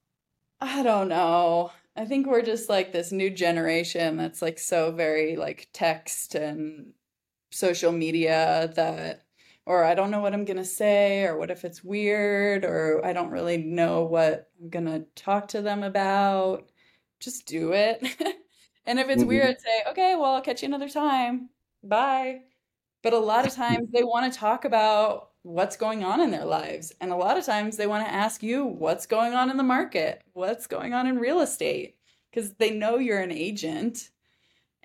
I 0.59 0.81
don't 0.83 1.09
know. 1.09 1.71
I 1.95 2.05
think 2.05 2.25
we're 2.27 2.41
just 2.41 2.69
like 2.69 2.91
this 2.91 3.11
new 3.11 3.29
generation 3.29 4.17
that's 4.17 4.41
like 4.41 4.57
so 4.59 4.91
very 4.91 5.35
like 5.35 5.69
text 5.73 6.33
and 6.35 6.93
social 7.51 7.91
media 7.91 8.71
that, 8.75 9.27
or 9.65 9.83
I 9.85 9.93
don't 9.95 10.11
know 10.11 10.21
what 10.21 10.33
I'm 10.33 10.45
gonna 10.45 10.65
say, 10.65 11.23
or 11.25 11.37
what 11.37 11.51
if 11.51 11.63
it's 11.65 11.83
weird, 11.83 12.65
or 12.65 13.05
I 13.05 13.13
don't 13.13 13.29
really 13.31 13.57
know 13.57 14.03
what 14.05 14.51
I'm 14.61 14.69
gonna 14.69 15.01
talk 15.15 15.49
to 15.49 15.61
them 15.61 15.83
about. 15.83 16.71
Just 17.19 17.47
do 17.47 17.73
it. 17.73 18.03
And 18.85 18.99
if 18.99 19.07
it's 19.09 19.23
Mhm. 19.23 19.23
weird, 19.23 19.55
say, 19.61 19.83
okay, 19.87 20.15
well, 20.15 20.35
I'll 20.35 20.41
catch 20.41 20.61
you 20.61 20.67
another 20.67 20.89
time. 20.89 21.49
Bye. 21.83 22.43
But 23.03 23.13
a 23.13 23.19
lot 23.19 23.45
of 23.45 23.53
times 23.53 23.89
they 23.93 24.03
want 24.03 24.33
to 24.33 24.39
talk 24.39 24.65
about 24.65 25.32
what's 25.43 25.75
going 25.75 26.03
on 26.03 26.21
in 26.21 26.31
their 26.31 26.45
lives. 26.45 26.93
And 26.99 27.11
a 27.11 27.17
lot 27.17 27.37
of 27.37 27.45
times 27.45 27.77
they 27.77 27.87
want 27.87 28.05
to 28.05 28.13
ask 28.13 28.41
you 28.41 28.65
what's 28.65 29.05
going 29.05 29.33
on 29.33 29.49
in 29.49 29.57
the 29.57 29.63
market, 29.63 30.23
what's 30.33 30.67
going 30.67 30.93
on 30.93 31.05
in 31.05 31.19
real 31.19 31.41
estate, 31.41 31.95
because 32.31 32.53
they 32.53 32.71
know 32.71 32.97
you're 32.97 33.19
an 33.19 33.31
agent. 33.31 34.09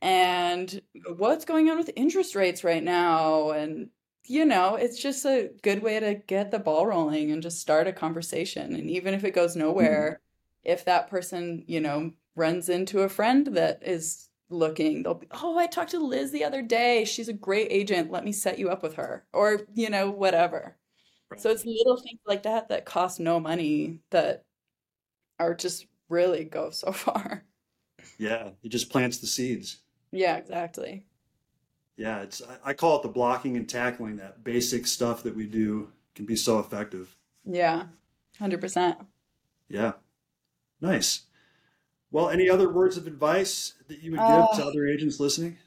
And 0.01 0.81
what's 1.17 1.45
going 1.45 1.71
on 1.71 1.77
with 1.77 1.91
interest 1.97 2.35
rates 2.35 2.63
right 2.63 2.83
now? 2.83 3.51
And, 3.51 3.89
you 4.27 4.45
know, 4.45 4.77
it's 4.77 5.01
just 5.01 5.25
a 5.25 5.51
good 5.63 5.83
way 5.83 5.99
to 5.99 6.15
get 6.15 6.51
the 6.51 6.59
ball 6.59 6.87
rolling 6.87 7.31
and 7.31 7.43
just 7.43 7.61
start 7.61 7.89
a 7.89 7.93
conversation. 7.93 8.75
And 8.75 8.91
even 8.91 9.15
if 9.15 9.25
it 9.25 9.35
goes 9.35 9.57
nowhere, 9.57 10.21
mm-hmm. 10.21 10.73
if 10.73 10.85
that 10.85 11.09
person, 11.09 11.65
you 11.67 11.81
know, 11.81 12.13
runs 12.37 12.69
into 12.69 13.01
a 13.01 13.09
friend 13.09 13.49
that 13.49 13.83
is 13.85 14.28
looking, 14.51 15.03
they'll 15.03 15.15
be, 15.15 15.27
oh, 15.31 15.59
I 15.59 15.67
talked 15.67 15.91
to 15.91 15.99
Liz 16.01 16.31
the 16.31 16.45
other 16.45 16.63
day. 16.63 17.05
She's 17.05 17.29
a 17.29 17.33
great 17.33 17.69
agent. 17.71 18.11
Let 18.11 18.25
me 18.25 18.33
set 18.33 18.59
you 18.59 18.71
up 18.71 18.83
with 18.83 18.95
her. 18.95 19.25
Or, 19.33 19.61
you 19.75 19.91
know, 19.91 20.11
whatever. 20.11 20.77
So 21.37 21.51
it's 21.51 21.67
little 21.67 21.99
things 21.99 22.21
like 22.27 22.45
that 22.45 22.69
that 22.69 22.87
cost 22.87 23.21
no 23.21 23.39
money 23.39 24.01
that 24.11 24.45
are 25.39 25.55
just 25.55 25.87
really 26.09 26.45
go 26.45 26.71
so 26.71 26.93
far. 26.93 27.45
Yeah, 28.19 28.51
it 28.63 28.71
just 28.71 28.91
plants 28.91 29.19
the 29.19 29.27
seeds. 29.27 29.79
Yeah, 30.11 30.37
exactly. 30.37 31.05
Yeah, 31.97 32.23
it's 32.23 32.41
I 32.43 32.71
I 32.71 32.73
call 32.75 32.97
it 32.97 33.03
the 33.03 33.09
blocking 33.09 33.57
and 33.57 33.69
tackling. 33.69 34.17
That 34.17 34.43
basic 34.43 34.87
stuff 34.87 35.23
that 35.25 35.37
we 35.37 35.47
do 35.47 35.93
can 36.15 36.25
be 36.25 36.37
so 36.37 36.59
effective. 36.59 37.15
Yeah, 37.45 37.85
100%. 38.41 38.97
Yeah, 39.69 39.93
nice. 40.81 41.23
Well, 42.11 42.29
any 42.29 42.49
other 42.51 42.69
words 42.71 42.97
of 42.99 43.07
advice 43.07 43.75
that 43.89 44.01
you 44.01 44.11
would 44.13 44.27
give 44.27 44.51
to 44.53 44.63
Uh, 44.63 44.67
other 44.67 44.87
agents 44.87 45.19
listening? 45.21 45.59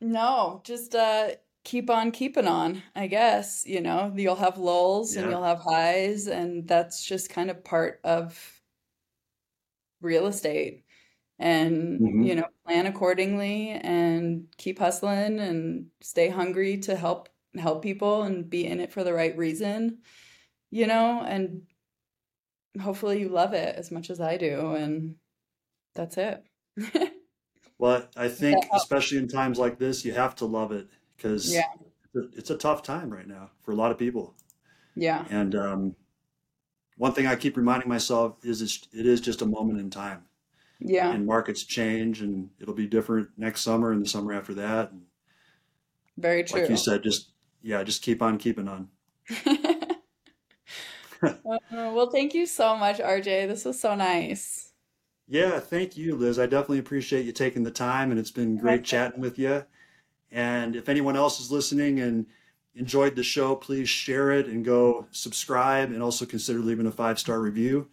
no, 0.00 0.60
just 0.64 0.94
uh, 0.94 1.30
keep 1.64 1.88
on 1.90 2.10
keeping 2.10 2.46
on, 2.46 2.82
I 2.94 3.06
guess. 3.06 3.64
You 3.66 3.80
know, 3.80 4.12
you'll 4.16 4.36
have 4.36 4.58
lulls 4.58 5.16
and 5.16 5.28
you'll 5.30 5.44
have 5.44 5.60
highs, 5.60 6.26
and 6.26 6.66
that's 6.66 7.04
just 7.04 7.30
kind 7.30 7.50
of 7.50 7.64
part 7.64 8.00
of 8.04 8.62
real 10.00 10.26
estate. 10.26 10.84
And, 11.38 12.06
hmm 12.06 12.24
you 12.24 12.34
know, 12.36 12.46
plan 12.66 12.86
accordingly 12.86 13.70
and 13.70 14.48
keep 14.58 14.78
hustling 14.78 15.40
and 15.40 15.90
stay 16.02 16.28
hungry 16.28 16.78
to 16.80 16.96
help 16.96 17.28
help 17.56 17.82
people 17.82 18.22
and 18.24 18.48
be 18.50 18.66
in 18.66 18.80
it 18.80 18.92
for 18.92 19.04
the 19.04 19.12
right 19.14 19.36
reason, 19.36 20.02
you 20.70 20.86
know, 20.86 21.22
and 21.22 21.66
hopefully 22.80 23.20
you 23.20 23.28
love 23.28 23.52
it 23.54 23.76
as 23.76 23.90
much 23.90 24.10
as 24.10 24.20
I 24.20 24.36
do, 24.36 24.74
and 24.74 25.16
that's 25.94 26.16
it. 26.18 26.44
Well, 27.78 28.08
I 28.16 28.28
think, 28.28 28.68
especially 28.72 29.18
in 29.18 29.28
times 29.28 29.58
like 29.58 29.78
this, 29.78 30.04
you 30.04 30.12
have 30.14 30.34
to 30.36 30.46
love 30.46 30.72
it 30.72 30.88
because 31.16 31.54
Yeah, 31.54 31.66
it's 32.14 32.50
a 32.50 32.56
tough 32.56 32.82
time 32.82 33.10
right 33.10 33.26
now 33.26 33.50
for 33.62 33.72
a 33.72 33.76
lot 33.76 33.90
of 33.90 33.98
people. 33.98 34.34
yeah, 34.94 35.24
And 35.30 35.54
um, 35.54 35.96
one 36.96 37.12
thing 37.12 37.26
I 37.26 37.36
keep 37.36 37.56
reminding 37.56 37.88
myself 37.88 38.44
is 38.44 38.62
it's, 38.62 38.86
it 38.92 39.06
is 39.06 39.20
just 39.20 39.42
a 39.42 39.46
moment 39.46 39.80
in 39.80 39.90
time, 39.90 40.26
yeah, 40.80 41.12
and 41.12 41.26
markets 41.26 41.64
change, 41.64 42.20
and 42.22 42.50
it'll 42.60 42.74
be 42.74 42.86
different 42.86 43.30
next 43.36 43.62
summer 43.62 43.92
and 43.92 44.04
the 44.04 44.08
summer 44.08 44.32
after 44.32 44.54
that. 44.54 44.92
And 44.92 45.06
very 46.16 46.44
true. 46.44 46.60
like 46.60 46.68
you 46.68 46.76
said, 46.76 47.02
just 47.02 47.30
yeah, 47.62 47.82
just 47.82 48.02
keep 48.02 48.22
on 48.22 48.38
keeping 48.38 48.68
on. 48.68 48.88
Uh, 51.22 51.58
well, 51.70 52.10
thank 52.10 52.34
you 52.34 52.46
so 52.46 52.76
much, 52.76 52.98
RJ. 52.98 53.48
This 53.48 53.64
was 53.64 53.80
so 53.80 53.94
nice. 53.94 54.72
Yeah, 55.28 55.60
thank 55.60 55.96
you, 55.96 56.16
Liz. 56.16 56.38
I 56.38 56.46
definitely 56.46 56.80
appreciate 56.80 57.24
you 57.24 57.32
taking 57.32 57.62
the 57.62 57.70
time, 57.70 58.10
and 58.10 58.20
it's 58.20 58.30
been 58.30 58.58
great 58.58 58.84
chatting 58.84 59.20
with 59.20 59.38
you. 59.38 59.64
And 60.30 60.76
if 60.76 60.88
anyone 60.88 61.16
else 61.16 61.40
is 61.40 61.50
listening 61.50 62.00
and 62.00 62.26
enjoyed 62.74 63.16
the 63.16 63.22
show, 63.22 63.54
please 63.54 63.88
share 63.88 64.32
it 64.32 64.46
and 64.46 64.64
go 64.64 65.06
subscribe 65.10 65.90
and 65.90 66.02
also 66.02 66.26
consider 66.26 66.58
leaving 66.58 66.86
a 66.86 66.92
five 66.92 67.18
star 67.18 67.40
review. 67.40 67.88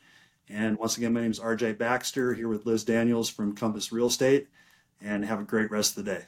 And 0.50 0.78
once 0.80 0.98
again, 0.98 1.14
my 1.14 1.22
name 1.22 1.32
is 1.32 1.40
RJ 1.40 1.78
Baxter 1.78 2.34
here 2.34 2.48
with 2.48 2.66
Liz 2.66 2.84
Daniels 2.84 3.30
from 3.30 3.56
Compass 3.56 3.92
Real 3.92 4.08
Estate, 4.08 4.48
and 5.00 5.24
have 5.24 5.40
a 5.40 5.44
great 5.44 5.70
rest 5.70 5.98
of 5.98 6.04
the 6.04 6.12
day. 6.12 6.26